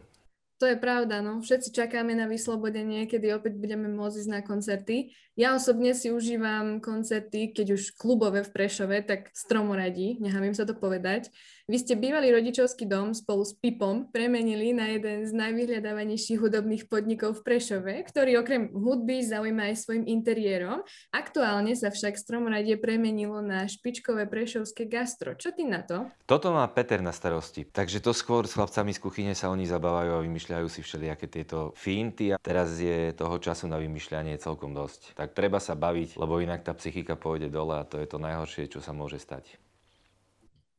To 0.60 0.68
je 0.68 0.76
pravda, 0.76 1.24
no. 1.24 1.40
Všetci 1.40 1.72
čakáme 1.72 2.12
na 2.20 2.28
vyslobodenie, 2.28 3.08
kedy 3.08 3.32
opäť 3.32 3.56
budeme 3.56 3.88
môcť 3.88 4.28
ísť 4.28 4.32
na 4.32 4.42
koncerty. 4.44 5.16
Ja 5.40 5.56
osobne 5.56 5.96
si 5.96 6.12
užívam 6.12 6.84
koncerty, 6.84 7.56
keď 7.56 7.80
už 7.80 7.96
klubové 7.96 8.44
v 8.44 8.52
Prešove, 8.52 9.08
tak 9.08 9.32
stromoradí, 9.32 10.20
nechám 10.20 10.44
im 10.44 10.52
sa 10.52 10.68
to 10.68 10.76
povedať. 10.76 11.32
Vy 11.70 11.80
ste 11.80 11.96
bývalý 11.96 12.34
rodičovský 12.34 12.90
dom 12.90 13.14
spolu 13.14 13.46
s 13.46 13.54
Pipom 13.54 14.10
premenili 14.10 14.74
na 14.74 14.90
jeden 14.90 15.24
z 15.24 15.32
najvyhľadávanejších 15.38 16.42
hudobných 16.42 16.90
podnikov 16.90 17.40
v 17.40 17.46
Prešove, 17.46 17.94
ktorý 18.10 18.42
okrem 18.42 18.74
hudby 18.74 19.22
zaujíma 19.22 19.70
aj 19.70 19.76
svojim 19.78 20.10
interiérom. 20.10 20.82
Aktuálne 21.14 21.72
sa 21.78 21.94
však 21.94 22.18
Stromoradie 22.18 22.76
premenilo 22.76 23.40
na 23.46 23.70
špičkové 23.70 24.26
prešovské 24.26 24.90
gastro. 24.90 25.38
Čo 25.38 25.54
ty 25.54 25.64
na 25.64 25.86
to? 25.86 26.10
Toto 26.26 26.52
má 26.52 26.66
Peter 26.74 27.06
na 27.06 27.14
starosti. 27.14 27.70
Takže 27.70 28.02
to 28.02 28.18
skôr 28.18 28.50
s 28.50 28.58
chlapcami 28.58 28.90
z 28.92 29.00
kuchyne 29.00 29.34
sa 29.38 29.54
oni 29.54 29.70
zabávajú 29.70 30.20
a 30.20 30.24
vymýšľajú 30.26 30.68
si 30.74 30.82
všelijaké 30.82 31.30
tieto 31.30 31.72
finty 31.78 32.34
a 32.34 32.42
teraz 32.42 32.82
je 32.82 33.14
toho 33.14 33.38
času 33.38 33.70
na 33.70 33.78
vymýšľanie 33.78 34.42
celkom 34.42 34.74
dosť. 34.74 35.14
Tak 35.14 35.29
treba 35.32 35.62
sa 35.62 35.78
baviť, 35.78 36.18
lebo 36.18 36.42
inak 36.42 36.66
tá 36.66 36.74
psychika 36.74 37.14
pôjde 37.14 37.54
dole 37.54 37.78
a 37.78 37.88
to 37.88 38.02
je 38.02 38.08
to 38.10 38.18
najhoršie, 38.18 38.68
čo 38.68 38.82
sa 38.82 38.92
môže 38.92 39.22
stať. 39.22 39.62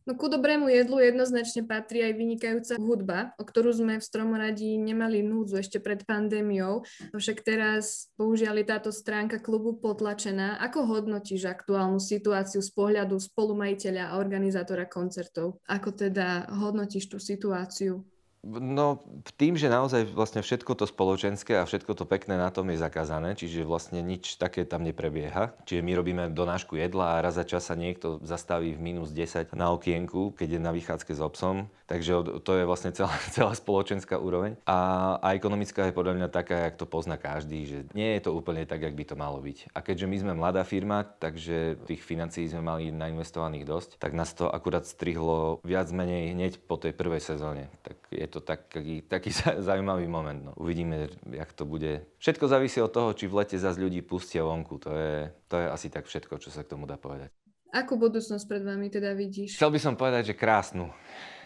No 0.08 0.16
ku 0.16 0.32
dobrému 0.32 0.66
jedlu 0.72 0.98
jednoznačne 0.98 1.68
patrí 1.68 2.00
aj 2.00 2.16
vynikajúca 2.16 2.74
hudba, 2.80 3.18
o 3.36 3.44
ktorú 3.44 3.70
sme 3.70 4.00
v 4.00 4.02
Stromoradí 4.02 4.80
nemali 4.80 5.20
núdzu 5.20 5.60
ešte 5.60 5.76
pred 5.76 6.02
pandémiou, 6.08 6.82
však 7.12 7.44
teraz 7.44 8.08
bohužiaľ 8.16 8.58
je 8.58 8.66
táto 8.66 8.90
stránka 8.90 9.38
klubu 9.38 9.76
potlačená. 9.76 10.58
Ako 10.66 10.88
hodnotíš 10.88 11.46
aktuálnu 11.46 12.00
situáciu 12.00 12.64
z 12.64 12.70
pohľadu 12.72 13.20
spolumajiteľa 13.20 14.10
a 14.10 14.16
organizátora 14.18 14.88
koncertov? 14.88 15.60
Ako 15.68 15.92
teda 15.92 16.48
hodnotíš 16.58 17.12
tú 17.12 17.20
situáciu? 17.20 18.02
No 18.40 19.04
tým, 19.36 19.60
že 19.60 19.68
naozaj 19.68 20.16
vlastne 20.16 20.40
všetko 20.40 20.72
to 20.72 20.88
spoločenské 20.88 21.60
a 21.60 21.68
všetko 21.68 21.92
to 21.92 22.08
pekné 22.08 22.40
na 22.40 22.48
tom 22.48 22.72
je 22.72 22.80
zakázané, 22.80 23.36
čiže 23.36 23.68
vlastne 23.68 24.00
nič 24.00 24.40
také 24.40 24.64
tam 24.64 24.80
neprebieha. 24.80 25.52
Čiže 25.68 25.84
my 25.84 25.92
robíme 25.92 26.24
donášku 26.32 26.80
jedla 26.80 27.20
a 27.20 27.22
raz 27.22 27.36
za 27.36 27.44
čas 27.44 27.68
sa 27.68 27.76
niekto 27.76 28.16
zastaví 28.24 28.72
v 28.72 28.80
minus 28.80 29.12
10 29.12 29.52
na 29.52 29.68
okienku, 29.76 30.32
keď 30.32 30.56
je 30.56 30.60
na 30.60 30.72
vychádzke 30.72 31.12
s 31.12 31.20
obsom. 31.20 31.68
Takže 31.84 32.40
to 32.40 32.52
je 32.54 32.64
vlastne 32.64 32.96
celá, 32.96 33.12
celá 33.36 33.52
spoločenská 33.52 34.16
úroveň. 34.16 34.56
A, 34.64 35.20
a 35.20 35.36
ekonomická 35.36 35.90
je 35.90 35.96
podľa 35.96 36.16
mňa 36.16 36.28
taká, 36.32 36.64
jak 36.64 36.80
to 36.80 36.88
pozná 36.88 37.20
každý, 37.20 37.68
že 37.68 37.78
nie 37.92 38.16
je 38.16 38.24
to 38.24 38.32
úplne 38.32 38.64
tak, 38.64 38.80
jak 38.80 38.96
by 38.96 39.04
to 39.04 39.20
malo 39.20 39.42
byť. 39.42 39.74
A 39.76 39.84
keďže 39.84 40.06
my 40.08 40.16
sme 40.16 40.32
mladá 40.32 40.64
firma, 40.64 41.04
takže 41.04 41.76
tých 41.84 42.00
financií 42.00 42.48
sme 42.48 42.64
mali 42.64 42.88
nainvestovaných 42.88 43.68
dosť, 43.68 43.90
tak 44.00 44.16
nás 44.16 44.32
to 44.32 44.48
akurát 44.48 44.88
strihlo 44.88 45.60
viac 45.60 45.92
menej 45.92 46.32
hneď 46.32 46.52
po 46.64 46.80
tej 46.80 46.96
prvej 46.96 47.20
sezóne. 47.20 47.68
Tak 47.84 47.98
je 48.14 48.29
to 48.30 48.40
taký, 48.40 49.02
taký 49.02 49.34
zaujímavý 49.68 50.06
moment. 50.06 50.38
No. 50.38 50.52
Uvidíme, 50.56 51.10
jak 51.30 51.50
to 51.52 51.66
bude. 51.66 52.06
Všetko 52.22 52.46
závisí 52.46 52.78
od 52.78 52.94
toho, 52.94 53.10
či 53.12 53.26
v 53.26 53.42
lete 53.42 53.58
zase 53.58 53.82
ľudí 53.82 54.00
pustia 54.06 54.46
vonku. 54.46 54.78
To 54.78 54.94
je, 54.94 55.34
to 55.50 55.58
je 55.58 55.66
asi 55.66 55.90
tak 55.90 56.06
všetko, 56.06 56.38
čo 56.38 56.54
sa 56.54 56.62
k 56.62 56.70
tomu 56.70 56.86
dá 56.86 56.94
povedať. 56.94 57.34
Akú 57.70 57.98
budúcnosť 57.98 58.44
pred 58.50 58.62
vami 58.66 58.90
teda 58.90 59.14
vidíš? 59.14 59.54
Chcel 59.54 59.70
by 59.70 59.78
som 59.78 59.94
povedať, 59.94 60.34
že 60.34 60.38
krásnu. 60.38 60.90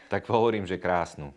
Tak 0.08 0.28
hovorím, 0.28 0.64
že 0.64 0.80
krásnu. 0.80 1.32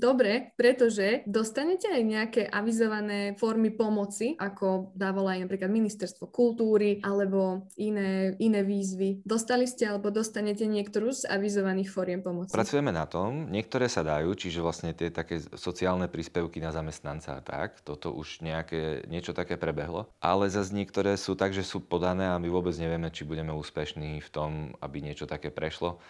Dobre, 0.00 0.56
pretože 0.56 1.20
dostanete 1.28 1.92
aj 1.92 2.02
nejaké 2.02 2.42
avizované 2.48 3.36
formy 3.36 3.68
pomoci, 3.68 4.32
ako 4.40 4.96
dávalo 4.96 5.28
aj 5.28 5.44
napríklad 5.44 5.68
Ministerstvo 5.68 6.32
kultúry 6.32 7.04
alebo 7.04 7.68
iné, 7.76 8.32
iné 8.40 8.64
výzvy. 8.64 9.20
Dostali 9.28 9.68
ste 9.68 9.84
alebo 9.92 10.08
dostanete 10.08 10.64
niektorú 10.64 11.12
z 11.12 11.28
avizovaných 11.28 11.92
foriem 11.92 12.24
pomoci? 12.24 12.56
Pracujeme 12.56 12.96
na 12.96 13.04
tom, 13.04 13.52
niektoré 13.52 13.92
sa 13.92 14.00
dajú, 14.00 14.32
čiže 14.32 14.64
vlastne 14.64 14.96
tie 14.96 15.12
také 15.12 15.36
sociálne 15.60 16.08
príspevky 16.08 16.64
na 16.64 16.72
zamestnanca 16.72 17.36
a 17.36 17.44
tak, 17.44 17.84
toto 17.84 18.16
už 18.16 18.40
nejaké, 18.40 19.04
niečo 19.04 19.36
také 19.36 19.60
prebehlo, 19.60 20.08
ale 20.24 20.48
zase 20.48 20.72
niektoré 20.72 21.20
sú 21.20 21.36
tak, 21.36 21.52
že 21.52 21.60
sú 21.60 21.84
podané 21.84 22.24
a 22.32 22.40
my 22.40 22.48
vôbec 22.48 22.72
nevieme, 22.80 23.12
či 23.12 23.28
budeme 23.28 23.52
úspešní 23.52 24.24
v 24.24 24.30
tom, 24.32 24.72
aby 24.80 25.04
niečo 25.04 25.28
také 25.28 25.52
prešlo. 25.52 26.00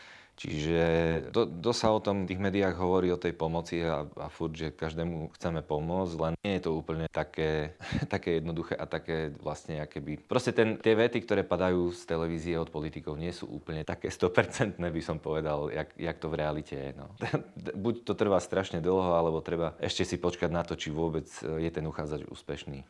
Čiže 0.40 0.84
to, 1.36 1.44
to 1.44 1.72
sa 1.76 1.92
o 1.92 2.00
tom 2.00 2.24
v 2.24 2.32
tých 2.32 2.40
médiách 2.40 2.72
hovorí 2.80 3.12
o 3.12 3.20
tej 3.20 3.36
pomoci 3.36 3.84
a, 3.84 4.08
a 4.08 4.32
furt, 4.32 4.56
že 4.56 4.72
každému 4.72 5.36
chceme 5.36 5.60
pomôcť, 5.60 6.14
len 6.16 6.32
nie 6.40 6.56
je 6.56 6.64
to 6.64 6.72
úplne 6.72 7.04
také, 7.12 7.76
také 8.14 8.40
jednoduché 8.40 8.72
a 8.72 8.88
také 8.88 9.36
vlastne 9.36 9.84
akéby... 9.84 10.24
Proste 10.24 10.56
ten, 10.56 10.80
tie 10.80 10.96
vety, 10.96 11.28
ktoré 11.28 11.44
padajú 11.44 11.92
z 11.92 12.08
televízie 12.08 12.56
od 12.56 12.72
politikov, 12.72 13.20
nie 13.20 13.36
sú 13.36 13.52
úplne 13.52 13.84
také 13.84 14.08
100% 14.08 14.80
by 14.80 15.02
som 15.04 15.20
povedal, 15.20 15.68
jak, 15.68 15.92
jak 16.00 16.16
to 16.16 16.32
v 16.32 16.38
realite 16.40 16.72
je. 16.72 16.90
No. 16.96 17.12
Buď 17.84 18.08
to 18.08 18.16
trvá 18.16 18.40
strašne 18.40 18.80
dlho, 18.80 19.12
alebo 19.12 19.44
treba 19.44 19.76
ešte 19.76 20.08
si 20.08 20.16
počkať 20.16 20.48
na 20.48 20.64
to, 20.64 20.72
či 20.72 20.88
vôbec 20.88 21.28
je 21.36 21.68
ten 21.68 21.84
uchádzač 21.84 22.24
úspešný. 22.32 22.80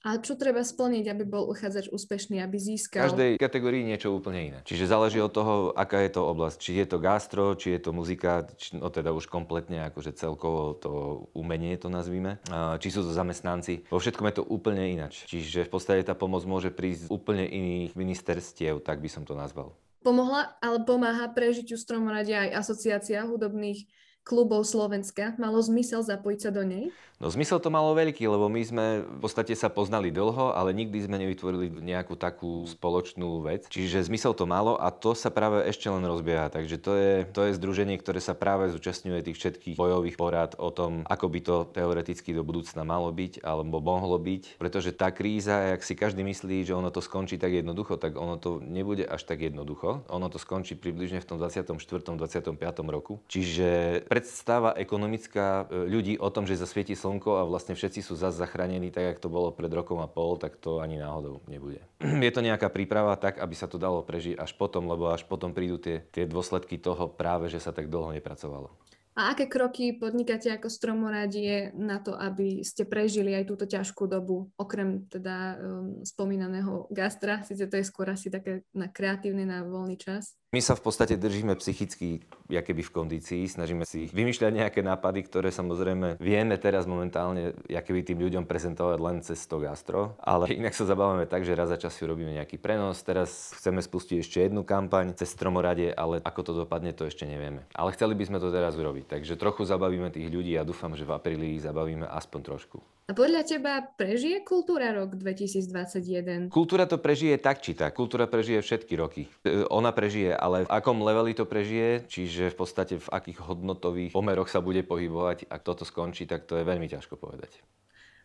A 0.00 0.16
čo 0.16 0.32
treba 0.32 0.64
splniť, 0.64 1.12
aby 1.12 1.28
bol 1.28 1.44
uchádzač 1.52 1.92
úspešný, 1.92 2.40
aby 2.40 2.56
získal? 2.56 3.04
V 3.04 3.06
každej 3.12 3.30
kategórii 3.36 3.84
niečo 3.84 4.16
úplne 4.16 4.40
iné. 4.48 4.58
Čiže 4.64 4.88
záleží 4.88 5.20
od 5.20 5.28
toho, 5.28 5.76
aká 5.76 6.00
je 6.00 6.16
to 6.16 6.24
oblasť. 6.24 6.56
Či 6.56 6.72
je 6.80 6.86
to 6.88 6.98
gastro, 7.04 7.52
či 7.52 7.76
je 7.76 7.80
to 7.84 7.92
muzika, 7.92 8.48
či, 8.56 8.80
no 8.80 8.88
teda 8.88 9.12
už 9.12 9.28
kompletne 9.28 9.84
akože 9.92 10.16
celkovo 10.16 10.72
to 10.72 10.90
umenie 11.36 11.76
to 11.76 11.92
nazvíme. 11.92 12.40
Či 12.80 12.88
sú 12.88 13.04
to 13.04 13.12
zamestnanci. 13.12 13.92
Vo 13.92 14.00
všetkom 14.00 14.24
je 14.32 14.34
to 14.40 14.44
úplne 14.48 14.88
inač. 14.88 15.28
Čiže 15.28 15.68
v 15.68 15.72
podstate 15.76 16.00
tá 16.00 16.16
pomoc 16.16 16.48
môže 16.48 16.72
prísť 16.72 17.06
z 17.06 17.12
úplne 17.12 17.44
iných 17.44 17.92
ministerstiev, 17.92 18.80
tak 18.80 19.04
by 19.04 19.08
som 19.12 19.28
to 19.28 19.36
nazval. 19.36 19.76
Pomohla, 20.00 20.56
ale 20.64 20.80
pomáha 20.88 21.28
prežitiu 21.28 21.76
stromoradia 21.76 22.48
aj 22.48 22.64
asociácia 22.64 23.20
hudobných 23.28 23.84
klubov 24.24 24.68
Slovenska. 24.68 25.34
Malo 25.40 25.58
zmysel 25.60 26.04
zapojiť 26.04 26.40
sa 26.40 26.50
do 26.52 26.62
nej? 26.62 26.92
No 27.20 27.28
zmysel 27.28 27.60
to 27.60 27.68
malo 27.68 27.92
veľký, 27.92 28.24
lebo 28.32 28.48
my 28.48 28.64
sme 28.64 28.86
v 29.04 29.18
podstate 29.20 29.52
sa 29.52 29.68
poznali 29.68 30.08
dlho, 30.08 30.56
ale 30.56 30.72
nikdy 30.72 31.04
sme 31.04 31.20
nevytvorili 31.20 31.68
nejakú 31.68 32.16
takú 32.16 32.64
spoločnú 32.64 33.44
vec. 33.44 33.68
Čiže 33.68 34.08
zmysel 34.08 34.32
to 34.32 34.48
malo 34.48 34.80
a 34.80 34.88
to 34.88 35.12
sa 35.12 35.28
práve 35.28 35.60
ešte 35.68 35.92
len 35.92 36.00
rozbieha. 36.00 36.48
Takže 36.48 36.80
to 36.80 36.92
je, 36.96 37.12
to 37.28 37.44
je 37.44 37.60
združenie, 37.60 38.00
ktoré 38.00 38.24
sa 38.24 38.32
práve 38.32 38.72
zúčastňuje 38.72 39.20
tých 39.20 39.36
všetkých 39.36 39.76
bojových 39.76 40.16
porád 40.16 40.56
o 40.56 40.72
tom, 40.72 41.04
ako 41.12 41.26
by 41.28 41.40
to 41.44 41.56
teoreticky 41.76 42.32
do 42.32 42.40
budúcna 42.40 42.88
malo 42.88 43.12
byť 43.12 43.44
alebo 43.44 43.84
mohlo 43.84 44.16
byť. 44.16 44.56
Pretože 44.56 44.96
tá 44.96 45.12
kríza, 45.12 45.76
ak 45.76 45.84
si 45.84 45.92
každý 45.92 46.24
myslí, 46.24 46.64
že 46.64 46.72
ono 46.72 46.88
to 46.88 47.04
skončí 47.04 47.36
tak 47.36 47.52
jednoducho, 47.52 48.00
tak 48.00 48.16
ono 48.16 48.40
to 48.40 48.64
nebude 48.64 49.04
až 49.04 49.28
tak 49.28 49.44
jednoducho. 49.44 50.08
Ono 50.08 50.32
to 50.32 50.40
skončí 50.40 50.72
približne 50.72 51.20
v 51.20 51.28
tom 51.28 51.36
24. 51.36 51.76
25. 52.16 52.56
roku. 52.88 53.20
Čiže 53.28 54.08
predstava 54.10 54.74
ekonomická 54.74 55.70
e, 55.70 55.86
ľudí 55.86 56.18
o 56.18 56.26
tom, 56.34 56.42
že 56.42 56.58
zasvieti 56.58 56.98
slnko 56.98 57.38
a 57.38 57.46
vlastne 57.46 57.78
všetci 57.78 58.02
sú 58.02 58.18
zase 58.18 58.42
zachránení 58.42 58.90
tak, 58.90 59.14
ako 59.14 59.20
to 59.22 59.30
bolo 59.30 59.48
pred 59.54 59.70
rokom 59.70 60.02
a 60.02 60.10
pol, 60.10 60.34
tak 60.34 60.58
to 60.58 60.82
ani 60.82 60.98
náhodou 60.98 61.46
nebude. 61.46 61.78
Je 62.26 62.34
to 62.34 62.42
nejaká 62.42 62.66
príprava 62.74 63.14
tak, 63.14 63.38
aby 63.38 63.54
sa 63.54 63.70
to 63.70 63.78
dalo 63.78 64.02
prežiť 64.02 64.34
až 64.34 64.50
potom, 64.58 64.90
lebo 64.90 65.14
až 65.14 65.22
potom 65.30 65.54
prídu 65.54 65.78
tie, 65.78 66.02
tie 66.10 66.26
dôsledky 66.26 66.82
toho 66.82 67.06
práve, 67.06 67.46
že 67.46 67.62
sa 67.62 67.70
tak 67.70 67.86
dlho 67.86 68.10
nepracovalo. 68.10 68.74
A 69.14 69.36
aké 69.36 69.50
kroky 69.50 69.94
podnikáte 69.94 70.48
ako 70.54 70.70
stromoradie 70.70 71.74
na 71.74 71.98
to, 72.00 72.14
aby 72.14 72.62
ste 72.62 72.88
prežili 72.88 73.34
aj 73.36 73.44
túto 73.46 73.66
ťažkú 73.68 74.06
dobu, 74.06 74.48
okrem 74.54 75.06
teda 75.10 75.60
um, 75.60 76.00
spomínaného 76.06 76.88
gastra, 76.88 77.42
síce 77.42 77.68
to 77.68 77.76
je 77.76 77.84
skôr 77.84 78.08
asi 78.08 78.30
také 78.30 78.64
na 78.72 78.88
kreatívny, 78.88 79.44
na 79.44 79.66
voľný 79.66 79.98
čas? 80.00 80.39
My 80.50 80.58
sa 80.58 80.74
v 80.74 80.82
podstate 80.82 81.14
držíme 81.14 81.54
psychicky 81.62 82.26
keby 82.58 82.82
v 82.82 82.90
kondícii, 82.90 83.46
snažíme 83.46 83.86
si 83.86 84.10
vymýšľať 84.10 84.50
nejaké 84.50 84.82
nápady, 84.82 85.22
ktoré 85.30 85.54
samozrejme 85.54 86.18
vieme 86.18 86.58
teraz 86.58 86.90
momentálne 86.90 87.54
keby 87.70 88.02
tým 88.02 88.18
ľuďom 88.18 88.44
prezentovať 88.50 88.98
len 88.98 89.22
cez 89.22 89.38
to 89.46 89.62
gastro, 89.62 90.18
ale 90.18 90.50
inak 90.50 90.74
sa 90.74 90.82
zabávame 90.82 91.30
tak, 91.30 91.46
že 91.46 91.54
raz 91.54 91.70
za 91.70 91.78
čas 91.78 91.94
si 91.94 92.02
robíme 92.02 92.34
nejaký 92.34 92.58
prenos, 92.58 92.98
teraz 93.06 93.54
chceme 93.54 93.78
spustiť 93.78 94.26
ešte 94.26 94.42
jednu 94.42 94.66
kampaň 94.66 95.14
cez 95.14 95.30
Stromoradie, 95.30 95.94
ale 95.94 96.18
ako 96.26 96.40
to 96.42 96.52
dopadne, 96.66 96.90
to 96.90 97.06
ešte 97.06 97.22
nevieme. 97.22 97.62
Ale 97.70 97.94
chceli 97.94 98.18
by 98.18 98.26
sme 98.26 98.42
to 98.42 98.50
teraz 98.50 98.74
urobiť, 98.74 99.06
takže 99.06 99.38
trochu 99.38 99.62
zabavíme 99.62 100.10
tých 100.10 100.26
ľudí 100.26 100.58
a 100.58 100.66
dúfam, 100.66 100.98
že 100.98 101.06
v 101.06 101.14
apríli 101.14 101.54
ich 101.54 101.62
zabavíme 101.62 102.10
aspoň 102.10 102.40
trošku. 102.42 102.82
A 103.10 103.14
podľa 103.16 103.42
teba 103.42 103.82
prežije 103.82 104.46
kultúra 104.46 104.94
rok 104.94 105.18
2021? 105.18 106.46
Kultúra 106.46 106.86
to 106.86 106.94
prežije 106.94 107.42
tak 107.42 107.58
či 107.58 107.74
tak. 107.74 107.98
Kultúra 107.98 108.30
prežije 108.30 108.62
všetky 108.62 108.94
roky. 108.94 109.26
E, 109.42 109.66
ona 109.66 109.90
prežije, 109.90 110.30
ale 110.30 110.62
v 110.62 110.70
akom 110.70 111.02
leveli 111.02 111.34
to 111.34 111.42
prežije, 111.42 112.06
čiže 112.06 112.54
v 112.54 112.56
podstate 112.62 113.02
v 113.02 113.10
akých 113.10 113.42
hodnotových 113.42 114.14
pomeroch 114.14 114.46
sa 114.46 114.62
bude 114.62 114.86
pohybovať, 114.86 115.50
ak 115.50 115.66
toto 115.66 115.82
skončí, 115.82 116.22
tak 116.30 116.46
to 116.46 116.54
je 116.54 116.62
veľmi 116.62 116.86
ťažko 116.86 117.18
povedať. 117.18 117.58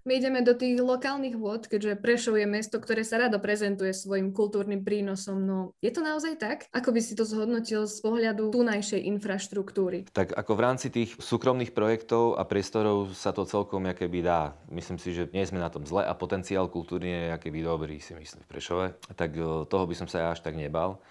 My 0.06 0.22
ideme 0.22 0.46
do 0.46 0.54
tých 0.54 0.78
lokálnych 0.78 1.34
vôd, 1.34 1.66
keďže 1.66 1.98
Prešov 1.98 2.38
je 2.38 2.46
mesto, 2.46 2.78
ktoré 2.78 3.02
sa 3.02 3.26
rado 3.26 3.42
prezentuje 3.42 3.90
svojim 3.90 4.38
kultúrnym 4.38 4.86
prínosom. 4.86 5.42
No 5.42 5.74
je 5.82 5.90
to 5.90 6.06
naozaj 6.06 6.38
tak? 6.38 6.70
Ako 6.78 6.94
by 6.94 7.02
si 7.02 7.18
to 7.18 7.26
zhodnotil 7.26 7.90
z 7.90 8.06
pohľadu 8.06 8.54
tunajšej 8.54 9.02
infraštruktúry? 9.02 10.06
Tak 10.14 10.38
ako 10.38 10.52
v 10.54 10.62
rámci 10.62 10.94
tých 10.94 11.18
súkromných 11.18 11.74
projektov 11.74 12.38
a 12.38 12.46
priestorov 12.46 13.18
sa 13.18 13.34
to 13.34 13.50
celkom 13.50 13.82
by 13.82 14.22
dá. 14.22 14.54
Myslím 14.70 15.02
si, 15.02 15.10
že 15.10 15.26
nie 15.34 15.42
sme 15.42 15.58
na 15.58 15.74
tom 15.74 15.90
zle 15.90 16.06
a 16.06 16.14
potenciál 16.14 16.70
kultúrny 16.70 17.34
je 17.34 17.50
by 17.50 17.62
dobrý, 17.66 17.98
si 17.98 18.14
myslím, 18.14 18.46
v 18.46 18.50
Prešove. 18.54 18.86
Tak 19.18 19.34
eh, 19.34 19.66
toho 19.66 19.90
by 19.90 19.96
som 19.98 20.06
sa 20.06 20.30
až 20.30 20.46
tak 20.46 20.54
nebal. 20.54 21.02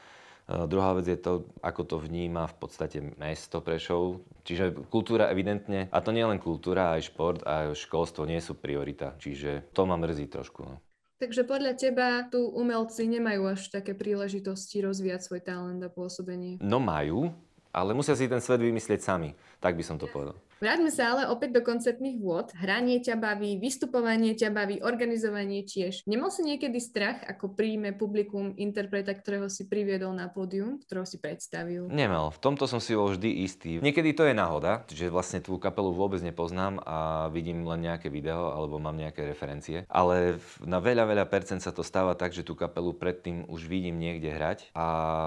Druhá 0.45 0.93
vec 0.93 1.09
je 1.09 1.17
to, 1.17 1.49
ako 1.65 1.83
to 1.89 1.97
vníma 1.97 2.45
v 2.53 2.57
podstate 2.61 3.01
mesto 3.17 3.65
Prešov. 3.65 4.21
Čiže 4.45 4.77
kultúra 4.93 5.33
evidentne, 5.33 5.89
a 5.89 5.99
to 6.05 6.13
nie 6.13 6.21
len 6.21 6.37
kultúra, 6.37 6.93
aj 6.93 7.09
šport 7.09 7.41
a 7.49 7.73
školstvo 7.73 8.29
nie 8.29 8.45
sú 8.45 8.53
priorita. 8.53 9.17
Čiže 9.17 9.73
to 9.73 9.89
ma 9.89 9.97
mrzí 9.97 10.29
trošku. 10.29 10.61
No. 10.69 10.85
Takže 11.17 11.49
podľa 11.49 11.73
teba 11.81 12.29
tu 12.29 12.45
umelci 12.45 13.09
nemajú 13.09 13.57
až 13.57 13.73
také 13.73 13.97
príležitosti 13.97 14.85
rozvíjať 14.85 15.21
svoj 15.25 15.41
talent 15.41 15.81
a 15.81 15.89
pôsobenie? 15.89 16.61
No 16.61 16.77
majú, 16.77 17.33
ale 17.73 17.97
musia 17.97 18.13
si 18.13 18.29
ten 18.29 18.45
svet 18.45 18.61
vymyslieť 18.61 19.01
sami. 19.01 19.33
Tak 19.65 19.81
by 19.81 19.85
som 19.87 19.97
to 19.97 20.13
povedal. 20.13 20.37
Vráťme 20.65 20.89
sa 20.89 21.13
ale 21.13 21.29
opäť 21.29 21.53
do 21.53 21.61
koncertných 21.61 22.25
vôd. 22.25 22.49
Hranie 22.57 22.97
ťa 22.97 23.21
baví, 23.21 23.61
vystupovanie 23.61 24.33
ťa 24.33 24.49
baví, 24.49 24.81
organizovanie 24.81 25.61
tiež. 25.61 26.09
Nemal 26.09 26.33
si 26.33 26.41
niekedy 26.41 26.81
strach, 26.81 27.21
ako 27.21 27.53
príjme 27.53 27.93
publikum 27.93 28.57
interpreta, 28.57 29.13
ktorého 29.13 29.53
si 29.53 29.69
priviedol 29.69 30.17
na 30.17 30.33
pódium, 30.33 30.81
ktorého 30.81 31.05
si 31.05 31.21
predstavil? 31.21 31.93
Nemal. 31.93 32.33
V 32.33 32.41
tomto 32.41 32.65
som 32.65 32.81
si 32.81 32.97
bol 32.97 33.13
vždy 33.13 33.45
istý. 33.45 33.77
Niekedy 33.85 34.17
to 34.17 34.25
je 34.25 34.33
náhoda, 34.33 34.89
že 34.89 35.13
vlastne 35.13 35.45
tú 35.45 35.61
kapelu 35.61 35.93
vôbec 35.93 36.25
nepoznám 36.25 36.81
a 36.81 37.29
vidím 37.29 37.69
len 37.69 37.85
nejaké 37.85 38.09
video 38.09 38.49
alebo 38.49 38.81
mám 38.81 38.97
nejaké 38.97 39.21
referencie. 39.21 39.85
Ale 39.93 40.41
na 40.65 40.81
veľa, 40.81 41.05
veľa 41.05 41.29
percent 41.29 41.61
sa 41.61 41.77
to 41.77 41.85
stáva 41.85 42.17
tak, 42.17 42.33
že 42.33 42.41
tú 42.41 42.57
kapelu 42.57 42.97
predtým 42.97 43.45
už 43.53 43.69
vidím 43.69 44.01
niekde 44.01 44.33
hrať 44.33 44.73
a 44.73 44.87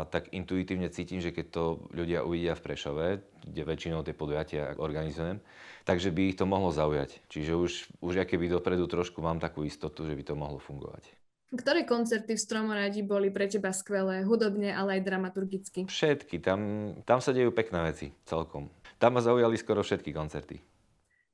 tak 0.09 0.33
intuitívne 0.33 0.89
cítim, 0.89 1.21
že 1.21 1.29
keď 1.29 1.45
to 1.53 1.63
ľudia 1.93 2.25
uvidia 2.25 2.57
v 2.57 2.65
Prešove, 2.65 3.36
kde 3.49 3.63
väčšinou 3.63 4.03
tie 4.03 4.13
podujatia 4.13 4.75
organizujem, 4.77 5.39
takže 5.87 6.11
by 6.11 6.21
ich 6.31 6.37
to 6.37 6.45
mohlo 6.45 6.69
zaujať. 6.69 7.23
Čiže 7.31 7.51
už, 7.55 7.71
už 8.03 8.13
keby 8.27 8.51
dopredu 8.51 8.85
trošku 8.85 9.23
mám 9.23 9.39
takú 9.39 9.63
istotu, 9.63 10.03
že 10.03 10.13
by 10.13 10.23
to 10.27 10.33
mohlo 10.35 10.59
fungovať. 10.59 11.07
Ktoré 11.47 11.87
koncerty 11.87 12.35
v 12.35 12.43
Stromoradi 12.43 13.07
boli 13.07 13.31
pre 13.31 13.47
teba 13.47 13.71
skvelé, 13.71 14.27
hudobne, 14.27 14.67
ale 14.67 14.99
aj 14.99 15.07
dramaturgicky? 15.07 15.79
Všetky, 15.87 16.43
tam, 16.43 16.59
tam 17.07 17.23
sa 17.23 17.31
dejú 17.31 17.55
pekné 17.55 17.87
veci 17.87 18.11
celkom. 18.27 18.67
Tam 18.99 19.15
ma 19.15 19.23
zaujali 19.23 19.55
skoro 19.55 19.79
všetky 19.79 20.11
koncerty. 20.11 20.59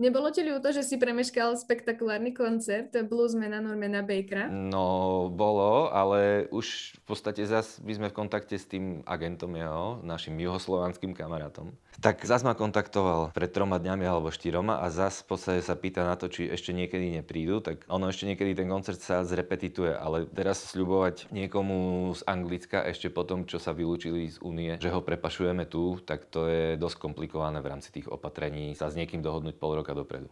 Nebolo 0.02 0.34
ti 0.34 0.42
ľúto, 0.42 0.74
že 0.74 0.82
si 0.82 0.98
premeškal 0.98 1.54
spektakulárny 1.54 2.34
koncert 2.34 2.90
bluesmana 3.06 3.62
Normana 3.62 4.02
Bakera? 4.02 4.50
No, 4.50 5.30
bolo, 5.30 5.94
ale 5.94 6.50
už 6.50 6.98
v 6.98 7.04
podstate 7.06 7.46
zas 7.46 7.78
my 7.78 7.94
sme 7.94 8.08
v 8.10 8.18
kontakte 8.18 8.58
s 8.58 8.66
tým 8.66 9.06
agentom 9.06 9.54
jeho, 9.54 10.02
našim 10.02 10.34
juhoslovanským 10.34 11.14
kamarátom. 11.14 11.78
Tak 12.02 12.26
zas 12.26 12.42
ma 12.42 12.58
kontaktoval 12.58 13.38
pred 13.38 13.54
troma 13.54 13.78
dňami 13.78 14.02
alebo 14.02 14.34
štyroma 14.34 14.82
a 14.82 14.90
zas 14.90 15.22
v 15.22 15.38
podstate 15.38 15.62
sa 15.62 15.78
pýta 15.78 16.02
na 16.02 16.18
to, 16.18 16.26
či 16.26 16.50
ešte 16.50 16.74
niekedy 16.74 17.14
neprídu, 17.22 17.62
tak 17.62 17.86
ono 17.86 18.10
ešte 18.10 18.26
niekedy 18.26 18.58
ten 18.58 18.66
koncert 18.66 18.98
sa 18.98 19.22
zrepetituje, 19.22 19.94
ale 19.94 20.26
teraz 20.26 20.74
sľubovať 20.74 21.30
niekomu 21.30 22.10
z 22.18 22.26
Anglicka 22.26 22.82
ešte 22.82 23.14
potom, 23.14 23.46
čo 23.46 23.62
sa 23.62 23.78
vylúčili 23.78 24.26
z 24.26 24.42
únie, 24.42 24.74
že 24.82 24.90
ho 24.90 25.06
prepašujeme 25.06 25.70
tu, 25.70 26.02
tak 26.02 26.26
to 26.34 26.50
je 26.50 26.82
dosť 26.82 26.98
komplikované 26.98 27.62
v 27.62 27.70
rámci 27.78 27.94
tých 27.94 28.10
opatrení 28.10 28.74
sa 28.74 28.90
s 28.90 28.98
niekým 28.98 29.22
dohodnúť 29.22 29.62
pol 29.62 29.83
roka 29.84 29.92
dopredu. 29.92 30.32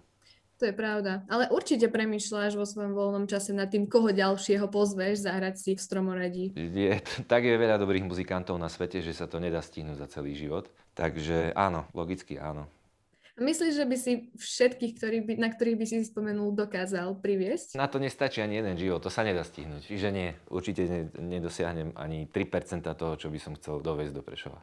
To 0.61 0.69
je 0.69 0.77
pravda. 0.77 1.25
Ale 1.25 1.49
určite 1.49 1.89
premyšľaš 1.89 2.53
vo 2.53 2.69
svojom 2.69 2.93
voľnom 2.93 3.25
čase 3.25 3.49
nad 3.49 3.65
tým, 3.73 3.89
koho 3.89 4.13
ďalšieho 4.13 4.69
pozveš 4.69 5.25
zahrať 5.25 5.57
si 5.57 5.71
v 5.73 5.81
stromoradí. 5.81 6.45
Je, 6.53 7.01
tak 7.25 7.49
je 7.49 7.57
veľa 7.57 7.81
dobrých 7.81 8.05
muzikantov 8.05 8.61
na 8.61 8.69
svete, 8.69 9.01
že 9.01 9.17
sa 9.17 9.25
to 9.25 9.41
nedá 9.41 9.57
stihnúť 9.59 9.97
za 9.97 10.07
celý 10.07 10.37
život. 10.37 10.69
Takže 10.93 11.57
áno, 11.57 11.89
logicky 11.97 12.37
áno. 12.37 12.69
Myslíš, 13.41 13.73
že 13.73 13.85
by 13.89 13.97
si 13.97 14.13
všetkých, 14.37 14.93
ktorý 15.01 15.17
by, 15.25 15.33
na 15.41 15.49
ktorých 15.49 15.77
by 15.81 15.85
si 15.89 16.05
spomenul, 16.05 16.53
dokázal 16.53 17.17
priviesť? 17.17 17.73
Na 17.73 17.89
to 17.89 17.97
nestačí 17.97 18.37
ani 18.37 18.61
jeden 18.61 18.77
život, 18.77 19.01
to 19.01 19.09
sa 19.09 19.25
nedá 19.25 19.41
stihnúť. 19.41 19.89
Čiže 19.89 20.13
nie, 20.13 20.29
určite 20.45 20.85
ne, 20.85 21.01
nedosiahnem 21.17 21.97
ani 21.97 22.29
3% 22.29 22.85
toho, 22.85 23.17
čo 23.17 23.33
by 23.33 23.39
som 23.41 23.57
chcel 23.57 23.81
dovesť 23.81 24.13
do 24.13 24.21
Prešova. 24.21 24.61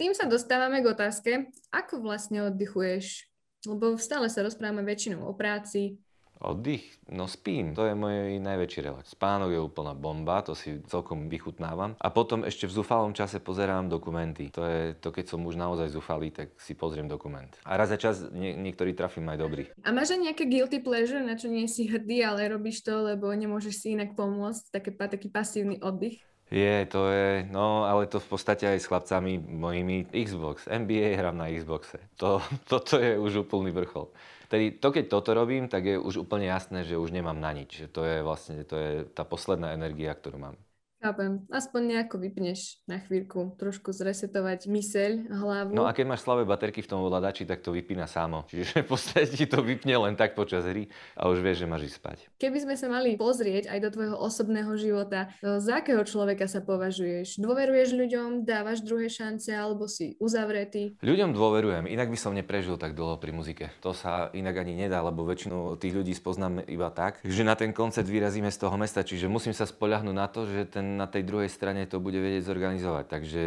Tým 0.00 0.16
sa 0.16 0.24
dostávame 0.24 0.80
k 0.80 0.88
otázke, 0.88 1.30
ako 1.68 2.00
vlastne 2.00 2.48
oddychuješ? 2.48 3.28
Lebo 3.66 3.98
stále 3.98 4.30
sa 4.30 4.46
rozprávame 4.46 4.86
väčšinou 4.86 5.26
o 5.26 5.34
práci, 5.34 5.98
Oddych? 6.40 6.84
No 7.08 7.24
spím. 7.24 7.72
To 7.72 7.88
je 7.88 7.96
môj 7.96 8.36
najväčší 8.44 8.84
relax. 8.84 9.16
Spánok 9.16 9.56
je 9.56 9.60
úplná 9.60 9.96
bomba, 9.96 10.44
to 10.44 10.52
si 10.52 10.84
celkom 10.84 11.32
vychutnávam. 11.32 11.96
A 11.96 12.12
potom 12.12 12.44
ešte 12.44 12.68
v 12.68 12.76
zúfalom 12.82 13.16
čase 13.16 13.40
pozerám 13.40 13.88
dokumenty. 13.88 14.52
To 14.52 14.62
je 14.68 14.80
to, 15.00 15.08
keď 15.14 15.32
som 15.32 15.40
už 15.46 15.56
naozaj 15.56 15.88
zúfalý, 15.88 16.28
tak 16.34 16.52
si 16.60 16.76
pozriem 16.76 17.08
dokument. 17.08 17.48
A 17.64 17.80
raz 17.80 17.88
za 17.88 17.96
čas 17.96 18.28
nie, 18.36 18.52
niektorý 18.52 18.92
trafím 18.92 19.32
aj 19.32 19.38
dobrý. 19.40 19.64
A 19.80 19.88
máš 19.96 20.12
aj 20.12 20.28
nejaké 20.28 20.44
guilty 20.44 20.84
pleasure, 20.84 21.24
na 21.24 21.40
čo 21.40 21.48
nie 21.48 21.64
si 21.70 21.88
hrdý, 21.88 22.20
ale 22.20 22.52
robíš 22.52 22.84
to, 22.84 22.92
lebo 22.92 23.32
nemôžeš 23.32 23.74
si 23.80 23.86
inak 23.96 24.12
pomôcť? 24.12 24.76
Také, 24.76 24.90
taký 24.92 25.28
pasívny 25.32 25.80
oddych? 25.80 26.20
Je, 26.46 26.86
to 26.86 27.10
je, 27.10 27.42
no 27.50 27.90
ale 27.90 28.06
to 28.06 28.22
v 28.22 28.28
podstate 28.30 28.70
aj 28.70 28.78
s 28.78 28.86
chlapcami 28.86 29.42
mojimi 29.42 30.06
Xbox, 30.14 30.70
NBA 30.70 31.18
hrám 31.18 31.34
na 31.34 31.50
Xboxe. 31.50 31.98
To, 32.22 32.38
toto 32.70 33.02
je 33.02 33.18
už 33.18 33.50
úplný 33.50 33.74
vrchol. 33.74 34.06
Tedy 34.46 34.78
to, 34.78 34.94
keď 34.94 35.04
toto 35.10 35.34
robím, 35.34 35.66
tak 35.66 35.82
je 35.90 35.98
už 35.98 36.22
úplne 36.22 36.46
jasné, 36.46 36.86
že 36.86 36.94
už 36.94 37.10
nemám 37.10 37.34
na 37.34 37.50
nič. 37.50 37.90
To 37.90 38.06
je 38.06 38.22
vlastne 38.22 38.62
to 38.62 38.78
je 38.78 38.90
tá 39.10 39.26
posledná 39.26 39.74
energia, 39.74 40.14
ktorú 40.14 40.38
mám. 40.38 40.56
Chápem. 40.96 41.44
Aspoň 41.52 41.80
nejako 41.92 42.16
vypneš 42.24 42.80
na 42.88 42.96
chvíľku, 42.96 43.52
trošku 43.60 43.92
zresetovať 43.92 44.64
myseľ, 44.64 45.28
hlavu. 45.28 45.72
No 45.76 45.84
a 45.84 45.92
keď 45.92 46.08
máš 46.08 46.24
slabé 46.24 46.48
baterky 46.48 46.80
v 46.80 46.88
tom 46.88 47.04
ovládači, 47.04 47.44
tak 47.44 47.60
to 47.60 47.68
vypína 47.68 48.08
samo. 48.08 48.48
Čiže 48.48 48.80
v 48.84 48.88
podstate 48.88 49.28
ti 49.28 49.44
to 49.44 49.60
vypne 49.60 49.92
len 49.92 50.16
tak 50.16 50.32
počas 50.32 50.64
hry 50.64 50.88
a 51.12 51.28
už 51.28 51.44
vieš, 51.44 51.62
že 51.62 51.66
máš 51.68 51.92
ísť 51.92 51.96
spať. 52.00 52.18
Keby 52.40 52.58
sme 52.64 52.74
sa 52.80 52.88
mali 52.88 53.20
pozrieť 53.20 53.68
aj 53.68 53.78
do 53.84 53.90
tvojho 53.92 54.16
osobného 54.16 54.72
života, 54.80 55.28
za 55.44 55.84
akého 55.84 56.00
človeka 56.08 56.48
sa 56.48 56.64
považuješ? 56.64 57.44
Dôveruješ 57.44 57.92
ľuďom, 57.92 58.48
dávaš 58.48 58.80
druhé 58.80 59.12
šance 59.12 59.52
alebo 59.52 59.84
si 59.92 60.16
uzavretý? 60.16 60.96
Ľuďom 61.04 61.36
dôverujem, 61.36 61.84
inak 61.92 62.08
by 62.08 62.18
som 62.18 62.32
neprežil 62.32 62.80
tak 62.80 62.96
dlho 62.96 63.20
pri 63.20 63.36
muzike. 63.36 63.68
To 63.84 63.92
sa 63.92 64.32
inak 64.32 64.64
ani 64.64 64.72
nedá, 64.72 65.04
lebo 65.04 65.28
väčšinu 65.28 65.76
tých 65.76 65.92
ľudí 65.92 66.16
spoznáme 66.16 66.64
iba 66.72 66.88
tak, 66.88 67.20
že 67.20 67.44
na 67.44 67.52
ten 67.52 67.76
koncert 67.76 68.08
vyrazíme 68.08 68.48
z 68.48 68.58
toho 68.64 68.80
mesta, 68.80 69.04
čiže 69.04 69.28
musím 69.28 69.52
sa 69.52 69.68
spoľahnúť 69.68 70.16
na 70.16 70.26
to, 70.32 70.48
že 70.48 70.64
ten 70.72 70.85
na 70.94 71.10
tej 71.10 71.26
druhej 71.26 71.50
strane 71.50 71.82
to 71.90 71.98
bude 71.98 72.16
vedieť 72.22 72.46
zorganizovať, 72.46 73.04
takže 73.10 73.42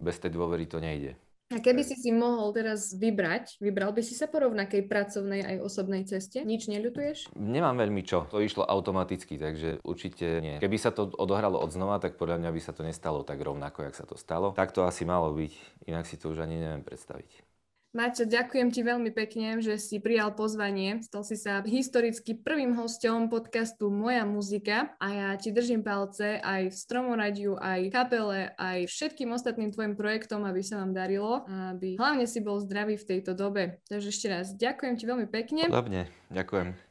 bez 0.00 0.16
tej 0.16 0.32
dôvery 0.32 0.64
to 0.64 0.80
nejde. 0.80 1.20
A 1.50 1.58
keby 1.58 1.82
si 1.82 1.98
si 1.98 2.14
mohol 2.14 2.54
teraz 2.54 2.94
vybrať, 2.94 3.58
vybral 3.58 3.90
by 3.90 4.06
si 4.06 4.14
sa 4.14 4.30
po 4.30 4.38
rovnakej 4.38 4.86
pracovnej 4.86 5.42
aj 5.42 5.56
osobnej 5.66 6.06
ceste? 6.06 6.46
Nič 6.46 6.70
neľutuješ? 6.70 7.34
Nemám 7.34 7.74
veľmi 7.74 8.06
čo. 8.06 8.30
To 8.30 8.38
išlo 8.38 8.62
automaticky, 8.62 9.34
takže 9.34 9.82
určite 9.82 10.38
nie. 10.38 10.62
Keby 10.62 10.78
sa 10.78 10.94
to 10.94 11.10
odohralo 11.10 11.58
od 11.58 11.74
znova, 11.74 11.98
tak 11.98 12.14
podľa 12.22 12.38
mňa 12.38 12.50
by 12.54 12.60
sa 12.62 12.70
to 12.70 12.86
nestalo 12.86 13.26
tak 13.26 13.42
rovnako, 13.42 13.82
jak 13.82 13.98
sa 13.98 14.06
to 14.06 14.14
stalo. 14.14 14.54
Tak 14.54 14.70
to 14.70 14.86
asi 14.86 15.02
malo 15.02 15.34
byť, 15.34 15.52
inak 15.90 16.06
si 16.06 16.14
to 16.22 16.30
už 16.30 16.46
ani 16.46 16.54
neviem 16.54 16.86
predstaviť. 16.86 17.49
Maťo, 17.90 18.22
ďakujem 18.22 18.70
ti 18.70 18.86
veľmi 18.86 19.10
pekne, 19.10 19.58
že 19.58 19.74
si 19.74 19.98
prijal 19.98 20.30
pozvanie. 20.38 21.02
Stal 21.02 21.26
si 21.26 21.34
sa 21.34 21.58
historicky 21.66 22.38
prvým 22.38 22.78
hostom 22.78 23.26
podcastu 23.26 23.90
Moja 23.90 24.22
muzika 24.22 24.94
a 25.02 25.06
ja 25.10 25.28
ti 25.34 25.50
držím 25.50 25.82
palce 25.82 26.38
aj 26.38 26.70
v 26.70 26.76
Stromoradiu, 26.78 27.58
aj 27.58 27.90
kapele, 27.90 28.54
aj 28.54 28.86
všetkým 28.86 29.34
ostatným 29.34 29.74
tvojim 29.74 29.98
projektom, 29.98 30.46
aby 30.46 30.62
sa 30.62 30.78
vám 30.78 30.94
darilo, 30.94 31.42
aby 31.50 31.98
hlavne 31.98 32.30
si 32.30 32.38
bol 32.38 32.62
zdravý 32.62 32.94
v 32.94 33.08
tejto 33.10 33.34
dobe. 33.34 33.82
Takže 33.90 34.14
ešte 34.14 34.26
raz 34.30 34.54
ďakujem 34.54 34.94
ti 34.94 35.04
veľmi 35.10 35.26
pekne. 35.26 35.66
Podobne, 35.66 36.06
ďakujem. 36.30 36.89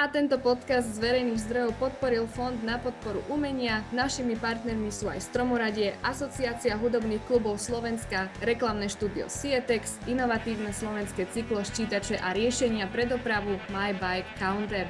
A 0.00 0.08
tento 0.08 0.40
podcast 0.40 0.96
z 0.96 1.12
verejných 1.12 1.44
zdrojov 1.44 1.76
podporil 1.76 2.24
Fond 2.24 2.56
na 2.64 2.80
podporu 2.80 3.20
umenia. 3.28 3.84
Našimi 3.92 4.32
partnermi 4.32 4.88
sú 4.88 5.12
aj 5.12 5.28
Stromoradie, 5.28 5.92
Asociácia 6.00 6.72
hudobných 6.80 7.20
klubov 7.28 7.60
Slovenska, 7.60 8.32
reklamné 8.40 8.88
štúdio 8.88 9.28
Sietex, 9.28 10.00
inovatívne 10.08 10.72
slovenské 10.72 11.28
cykloščítače 11.28 12.16
a 12.16 12.32
riešenia 12.32 12.88
pre 12.88 13.04
dopravu 13.04 13.60
My 13.68 13.92
Bike 13.92 14.40
Counter. 14.40 14.88